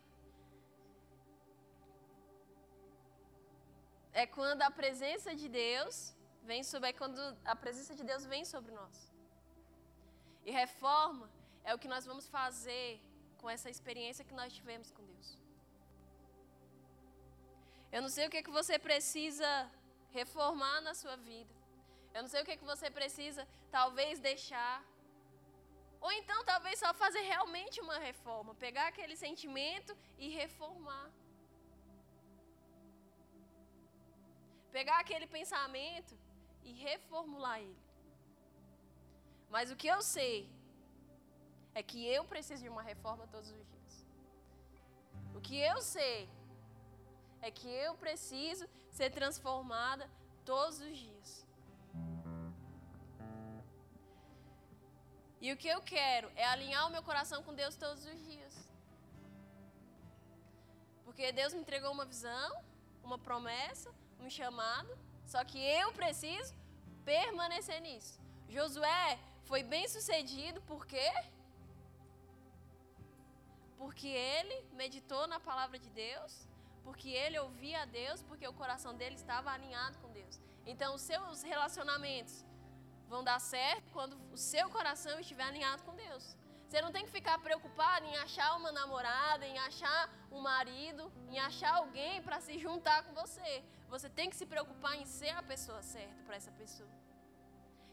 é 4.12 4.26
quando 4.26 4.62
a 4.62 4.70
presença 4.70 5.34
de 5.34 5.48
Deus 5.48 6.14
vem 6.42 6.62
sobre 6.62 6.90
é 6.90 6.92
quando 6.92 7.20
a 7.44 7.56
presença 7.56 7.94
de 7.94 8.04
Deus 8.04 8.24
vem 8.24 8.44
sobre 8.44 8.72
nós. 8.72 9.12
E 10.44 10.50
reforma 10.50 11.30
é 11.64 11.74
o 11.74 11.78
que 11.78 11.88
nós 11.88 12.04
vamos 12.04 12.26
fazer 12.28 13.00
com 13.38 13.48
essa 13.48 13.70
experiência 13.70 14.24
que 14.24 14.34
nós 14.34 14.52
tivemos 14.52 14.90
com 14.90 15.04
Deus. 15.04 15.43
Eu 17.94 18.00
não 18.04 18.12
sei 18.14 18.24
o 18.26 18.30
que, 18.30 18.38
é 18.38 18.46
que 18.46 18.54
você 18.60 18.76
precisa 18.86 19.48
reformar 20.18 20.78
na 20.86 20.94
sua 21.00 21.16
vida. 21.28 21.54
Eu 22.14 22.22
não 22.22 22.30
sei 22.32 22.40
o 22.40 22.46
que, 22.46 22.54
é 22.54 22.60
que 22.60 22.70
você 22.72 22.88
precisa, 22.98 23.42
talvez, 23.76 24.18
deixar. 24.30 24.78
Ou 26.00 26.10
então, 26.20 26.38
talvez, 26.50 26.76
só 26.80 26.90
fazer 27.04 27.22
realmente 27.32 27.80
uma 27.86 27.98
reforma. 28.08 28.52
Pegar 28.66 28.86
aquele 28.88 29.16
sentimento 29.24 29.92
e 30.24 30.28
reformar. 30.40 31.06
Pegar 34.76 34.98
aquele 34.98 35.28
pensamento 35.38 36.14
e 36.68 36.72
reformular 36.86 37.58
ele. 37.60 37.82
Mas 39.54 39.70
o 39.70 39.76
que 39.82 39.90
eu 39.94 40.00
sei 40.16 40.36
é 41.78 41.82
que 41.90 42.00
eu 42.16 42.24
preciso 42.32 42.62
de 42.64 42.72
uma 42.76 42.86
reforma 42.92 43.24
todos 43.34 43.50
os 43.56 43.66
dias. 43.72 43.94
O 45.36 45.40
que 45.46 45.58
eu 45.72 45.78
sei 45.96 46.18
é 47.46 47.50
que 47.50 47.68
eu 47.68 47.92
preciso 48.04 48.66
ser 48.98 49.10
transformada 49.10 50.04
todos 50.50 50.80
os 50.86 50.96
dias. 50.96 51.30
E 55.44 55.52
o 55.52 55.56
que 55.62 55.68
eu 55.68 55.80
quero 55.82 56.28
é 56.34 56.44
alinhar 56.46 56.86
o 56.86 56.92
meu 56.94 57.02
coração 57.02 57.42
com 57.42 57.52
Deus 57.62 57.76
todos 57.76 58.02
os 58.12 58.18
dias. 58.28 58.54
Porque 61.04 61.32
Deus 61.32 61.52
me 61.52 61.60
entregou 61.60 61.92
uma 61.92 62.06
visão, 62.06 62.50
uma 63.02 63.18
promessa, 63.18 63.90
um 64.18 64.30
chamado, 64.30 64.90
só 65.26 65.44
que 65.44 65.58
eu 65.58 65.92
preciso 65.92 66.54
permanecer 67.04 67.78
nisso. 67.82 68.18
Josué 68.48 69.18
foi 69.42 69.62
bem 69.62 69.86
sucedido 69.86 70.62
por 70.62 70.86
quê? 70.86 71.12
Porque 73.76 74.08
ele 74.08 74.56
meditou 74.72 75.26
na 75.26 75.38
palavra 75.38 75.78
de 75.78 75.90
Deus, 75.90 76.32
porque 76.84 77.08
ele 77.08 77.38
ouvia 77.38 77.82
a 77.82 77.86
Deus, 78.00 78.22
porque 78.22 78.46
o 78.46 78.52
coração 78.52 78.94
dele 78.94 79.16
estava 79.16 79.50
alinhado 79.50 79.98
com 79.98 80.10
Deus. 80.20 80.40
Então, 80.72 80.94
os 80.94 81.02
seus 81.02 81.42
relacionamentos 81.42 82.44
vão 83.08 83.22
dar 83.24 83.40
certo 83.40 83.90
quando 83.96 84.14
o 84.32 84.36
seu 84.36 84.66
coração 84.76 85.18
estiver 85.18 85.44
alinhado 85.44 85.82
com 85.82 85.94
Deus. 85.94 86.36
Você 86.66 86.80
não 86.84 86.92
tem 86.94 87.04
que 87.06 87.16
ficar 87.18 87.38
preocupado 87.38 88.04
em 88.06 88.16
achar 88.16 88.56
uma 88.56 88.72
namorada, 88.72 89.46
em 89.46 89.58
achar 89.58 90.00
um 90.30 90.40
marido, 90.40 91.02
em 91.28 91.38
achar 91.38 91.74
alguém 91.74 92.22
para 92.22 92.40
se 92.40 92.58
juntar 92.58 92.98
com 93.04 93.14
você. 93.22 93.52
Você 93.88 94.08
tem 94.08 94.28
que 94.30 94.36
se 94.40 94.46
preocupar 94.54 94.94
em 95.00 95.04
ser 95.04 95.30
a 95.30 95.42
pessoa 95.42 95.82
certa 95.82 96.22
para 96.24 96.36
essa 96.40 96.52
pessoa. 96.62 96.90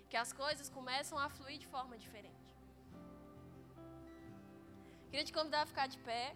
Que 0.09 0.17
as 0.17 0.31
coisas 0.33 0.69
começam 0.77 1.17
a 1.17 1.29
fluir 1.29 1.59
de 1.59 1.67
forma 1.67 1.97
diferente. 1.97 2.49
Queria 5.09 5.25
te 5.25 5.33
convidar 5.33 5.61
a 5.63 5.65
ficar 5.65 5.87
de 5.87 5.99
pé. 5.99 6.35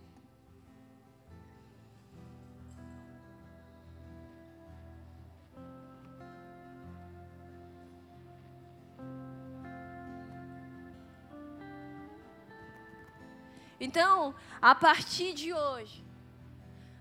Então, 13.80 14.34
a 14.62 14.74
partir 14.74 15.34
de 15.34 15.54
hoje, 15.54 16.06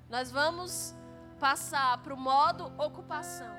nós 0.09 0.31
vamos 0.31 0.95
passar 1.39 1.99
para 1.99 2.15
o 2.15 2.17
modo 2.17 2.73
ocupação. 2.79 3.55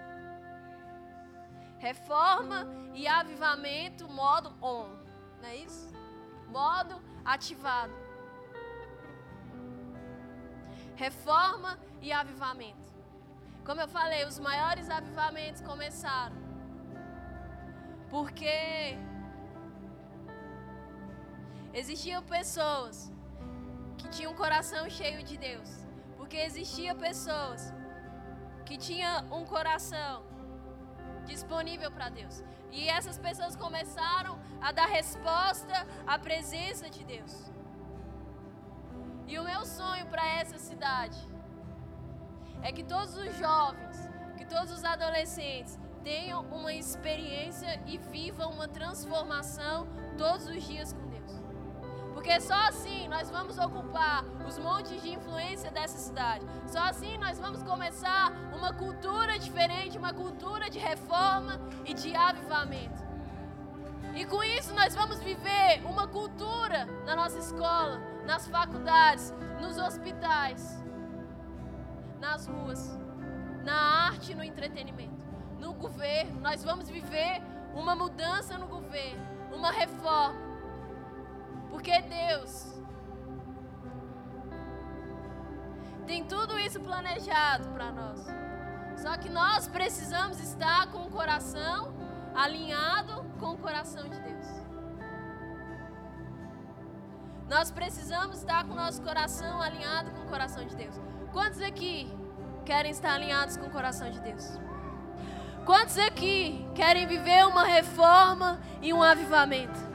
Reforma 1.80 2.68
e 2.94 3.08
avivamento, 3.08 4.08
modo 4.08 4.50
on. 4.62 4.90
Não 5.42 5.50
é 5.50 5.58
isso? 5.58 5.94
Modo 6.48 7.02
ativado 7.24 8.06
reforma 10.96 11.78
e 12.02 12.12
avivamento. 12.12 12.94
Como 13.66 13.82
eu 13.82 13.88
falei, 13.88 14.26
os 14.26 14.40
maiores 14.40 14.90
avivamentos 14.90 15.62
começaram 15.62 16.36
porque 18.10 18.98
existiam 21.82 22.24
pessoas 22.24 23.12
que 23.98 24.08
tinham 24.08 24.32
um 24.32 24.36
coração 24.36 24.90
cheio 24.90 25.22
de 25.24 25.38
Deus, 25.38 25.70
porque 26.18 26.38
existiam 26.38 26.96
pessoas 26.96 27.74
que 28.66 28.78
tinham 28.78 29.16
um 29.38 29.46
coração 29.46 30.24
disponível 31.26 31.92
para 31.92 32.10
Deus. 32.10 32.44
E 32.72 32.88
essas 32.88 33.18
pessoas 33.18 33.56
começaram 33.56 34.40
a 34.62 34.72
dar 34.72 34.88
resposta 34.88 35.86
à 36.08 36.18
presença 36.18 36.90
de 36.90 37.04
Deus. 37.04 37.34
E 39.28 39.38
o 39.40 39.44
meu 39.44 39.66
sonho 39.66 40.06
para 40.08 40.26
essa 40.40 40.58
cidade 40.58 41.18
é 42.62 42.72
que 42.72 42.84
todos 42.84 43.16
os 43.18 43.38
jovens, 43.38 43.98
que 44.38 44.46
todos 44.46 44.72
os 44.72 44.84
adolescentes 44.84 45.78
tenham 46.04 46.42
uma 46.46 46.74
experiência 46.74 47.82
e 47.86 47.98
vivam 47.98 48.52
uma 48.52 48.68
transformação 48.68 49.88
todos 50.18 50.48
os 50.48 50.64
dias 50.64 50.94
com 50.94 51.06
Deus. 51.10 51.15
Porque 52.26 52.42
só 52.42 52.56
assim 52.56 53.08
nós 53.08 53.30
vamos 53.30 53.56
ocupar 53.60 54.26
os 54.48 54.58
montes 54.58 55.00
de 55.00 55.14
influência 55.14 55.70
dessa 55.70 55.96
cidade. 55.96 56.44
Só 56.66 56.80
assim 56.80 57.20
nós 57.20 57.38
vamos 57.38 57.62
começar 57.62 58.32
uma 58.52 58.74
cultura 58.74 59.38
diferente, 59.38 59.96
uma 59.96 60.12
cultura 60.12 60.68
de 60.68 60.80
reforma 60.80 61.62
e 61.86 61.94
de 61.94 62.16
avivamento. 62.16 63.06
E 64.16 64.26
com 64.26 64.44
isso 64.44 64.74
nós 64.74 64.96
vamos 64.96 65.20
viver 65.20 65.86
uma 65.86 66.08
cultura 66.08 66.88
na 67.06 67.16
nossa 67.16 67.38
escola, 67.38 68.02
nas 68.26 68.48
faculdades, 68.48 69.32
nos 69.62 69.78
hospitais, 69.78 70.84
nas 72.20 72.48
ruas, 72.48 72.98
na 73.64 74.08
arte 74.08 74.32
e 74.32 74.36
no 74.36 74.44
entretenimento, 74.44 75.28
no 75.60 75.76
governo. 75.76 76.42
Nós 76.42 76.64
vamos 76.64 76.90
viver 76.90 77.40
uma 77.76 77.96
mudança 77.96 78.58
no 78.58 78.66
governo, 78.66 79.24
uma 79.54 79.72
reforma. 79.72 80.45
Porque 81.76 82.02
Deus 82.04 82.74
tem 86.08 86.24
tudo 86.24 86.58
isso 86.58 86.80
planejado 86.80 87.68
para 87.72 87.92
nós. 87.92 88.26
Só 88.96 89.18
que 89.18 89.28
nós 89.28 89.68
precisamos 89.68 90.40
estar 90.40 90.88
com 90.88 91.00
o 91.00 91.10
coração 91.10 91.94
alinhado 92.34 93.26
com 93.42 93.52
o 93.56 93.58
coração 93.58 94.08
de 94.08 94.18
Deus. 94.22 94.48
Nós 97.50 97.72
precisamos 97.72 98.38
estar 98.38 98.64
com 98.64 98.72
o 98.72 98.76
nosso 98.76 99.02
coração 99.02 99.62
alinhado 99.62 100.12
com 100.12 100.22
o 100.22 100.30
coração 100.30 100.66
de 100.66 100.78
Deus. 100.78 100.96
Quantos 101.34 101.62
aqui 101.62 102.10
querem 102.64 102.92
estar 102.92 103.16
alinhados 103.16 103.58
com 103.58 103.66
o 103.66 103.70
coração 103.70 104.10
de 104.10 104.22
Deus? 104.22 104.58
Quantos 105.66 105.98
aqui 105.98 106.66
querem 106.74 107.06
viver 107.06 107.46
uma 107.46 107.66
reforma 107.66 108.62
e 108.82 108.94
um 108.94 109.04
avivamento? 109.04 109.95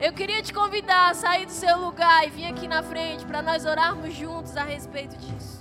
Eu 0.00 0.14
queria 0.14 0.42
te 0.42 0.50
convidar 0.50 1.10
a 1.10 1.14
sair 1.14 1.44
do 1.44 1.52
seu 1.52 1.76
lugar 1.76 2.26
e 2.26 2.30
vir 2.30 2.46
aqui 2.46 2.66
na 2.66 2.82
frente 2.82 3.26
para 3.26 3.42
nós 3.42 3.66
orarmos 3.66 4.14
juntos 4.14 4.56
a 4.56 4.64
respeito 4.64 5.14
disso. 5.18 5.60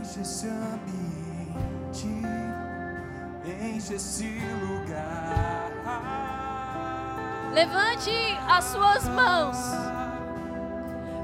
Enche 0.00 0.20
esse 0.22 0.48
ambiente, 0.48 2.08
enche 3.62 3.94
esse 3.94 4.40
lugar. 4.60 5.70
Levante 7.54 8.10
as 8.48 8.64
suas 8.64 9.08
mãos. 9.08 9.56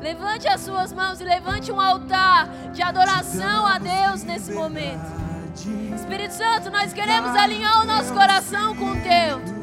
Levante 0.00 0.46
as 0.46 0.60
suas 0.60 0.92
mãos 0.92 1.20
e 1.20 1.24
levante 1.24 1.72
um 1.72 1.80
altar 1.80 2.46
de 2.72 2.80
adoração 2.80 3.66
a 3.66 3.76
Deus 3.78 4.22
nesse 4.22 4.52
momento. 4.52 5.18
Espírito 5.96 6.34
Santo, 6.34 6.70
nós 6.70 6.92
queremos 6.92 7.34
alinhar 7.34 7.82
o 7.82 7.84
nosso 7.84 8.14
coração 8.14 8.76
com 8.76 8.92
o 8.92 9.02
teu. 9.02 9.57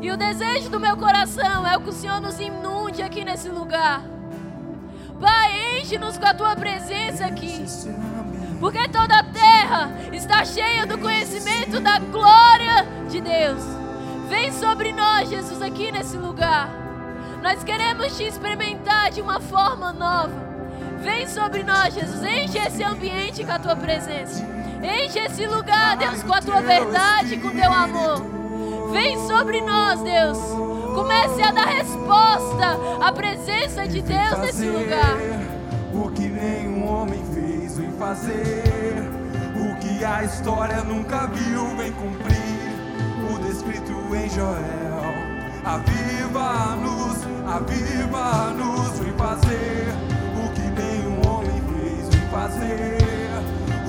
E 0.00 0.10
o 0.10 0.16
desejo 0.16 0.70
do 0.70 0.78
meu 0.78 0.96
coração 0.96 1.66
é 1.66 1.76
o 1.76 1.80
que 1.80 1.90
o 1.90 1.92
Senhor 1.92 2.20
nos 2.20 2.38
inunde 2.38 3.02
aqui 3.02 3.24
nesse 3.24 3.48
lugar. 3.48 4.02
Pai, 5.20 5.80
enche-nos 5.80 6.16
com 6.16 6.26
a 6.26 6.34
tua 6.34 6.54
presença 6.54 7.26
aqui. 7.26 7.64
Porque 8.60 8.88
toda 8.88 9.18
a 9.18 9.24
terra 9.24 9.90
está 10.12 10.44
cheia 10.44 10.86
do 10.86 10.98
conhecimento 10.98 11.80
da 11.80 11.98
glória 11.98 12.86
de 13.10 13.20
Deus. 13.20 13.62
Vem 14.28 14.52
sobre 14.52 14.92
nós, 14.92 15.28
Jesus, 15.28 15.60
aqui 15.60 15.90
nesse 15.90 16.16
lugar. 16.16 16.70
Nós 17.42 17.64
queremos 17.64 18.16
te 18.16 18.24
experimentar 18.24 19.10
de 19.10 19.20
uma 19.20 19.40
forma 19.40 19.92
nova. 19.92 20.46
Vem 21.00 21.26
sobre 21.26 21.64
nós, 21.64 21.94
Jesus. 21.94 22.22
Enche 22.22 22.58
esse 22.58 22.84
ambiente 22.84 23.44
com 23.44 23.52
a 23.52 23.58
tua 23.58 23.74
presença. 23.74 24.46
Enche 24.82 25.18
esse 25.18 25.46
lugar, 25.46 25.96
Deus, 25.96 26.22
com 26.22 26.34
a 26.34 26.40
tua 26.40 26.60
verdade, 26.60 27.36
com 27.38 27.48
o 27.48 27.52
teu 27.52 27.72
amor. 27.72 28.37
Vem 28.92 29.18
sobre 29.26 29.60
nós, 29.60 30.00
Deus. 30.02 30.38
Comece 30.94 31.42
a 31.42 31.50
dar 31.50 31.66
resposta 31.66 32.78
à 33.00 33.12
presença 33.12 33.86
de 33.86 34.00
Deus 34.00 34.38
nesse 34.38 34.66
lugar. 34.66 35.16
O 35.92 36.10
que 36.10 36.28
nenhum 36.28 36.88
homem 36.88 37.22
fez, 37.32 37.76
vem 37.78 37.92
fazer. 37.92 38.94
O 39.56 39.76
que 39.76 40.04
a 40.04 40.24
história 40.24 40.82
nunca 40.84 41.26
viu, 41.26 41.76
vem 41.76 41.92
cumprir. 41.92 42.38
O 43.30 43.38
descrito 43.46 43.92
em 44.14 44.28
Joel. 44.30 45.14
Aviva-nos, 45.64 47.18
aviva-nos, 47.46 48.98
vem 48.98 49.12
fazer. 49.12 49.88
O 50.34 50.48
que 50.54 50.62
nenhum 50.80 51.28
homem 51.28 51.62
fez, 51.74 52.08
vem 52.08 52.28
fazer. 52.30 52.98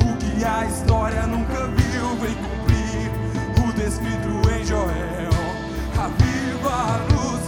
O 0.03 0.17
que 0.17 0.43
a 0.43 0.65
história 0.65 1.25
nunca 1.25 1.67
viu, 1.67 2.15
vem 2.17 2.35
cumprir 2.35 2.58
escrito 3.89 4.29
em 4.51 4.63
Joel, 4.63 5.29
a 5.97 6.07
viva 6.09 6.97
luz. 7.11 7.38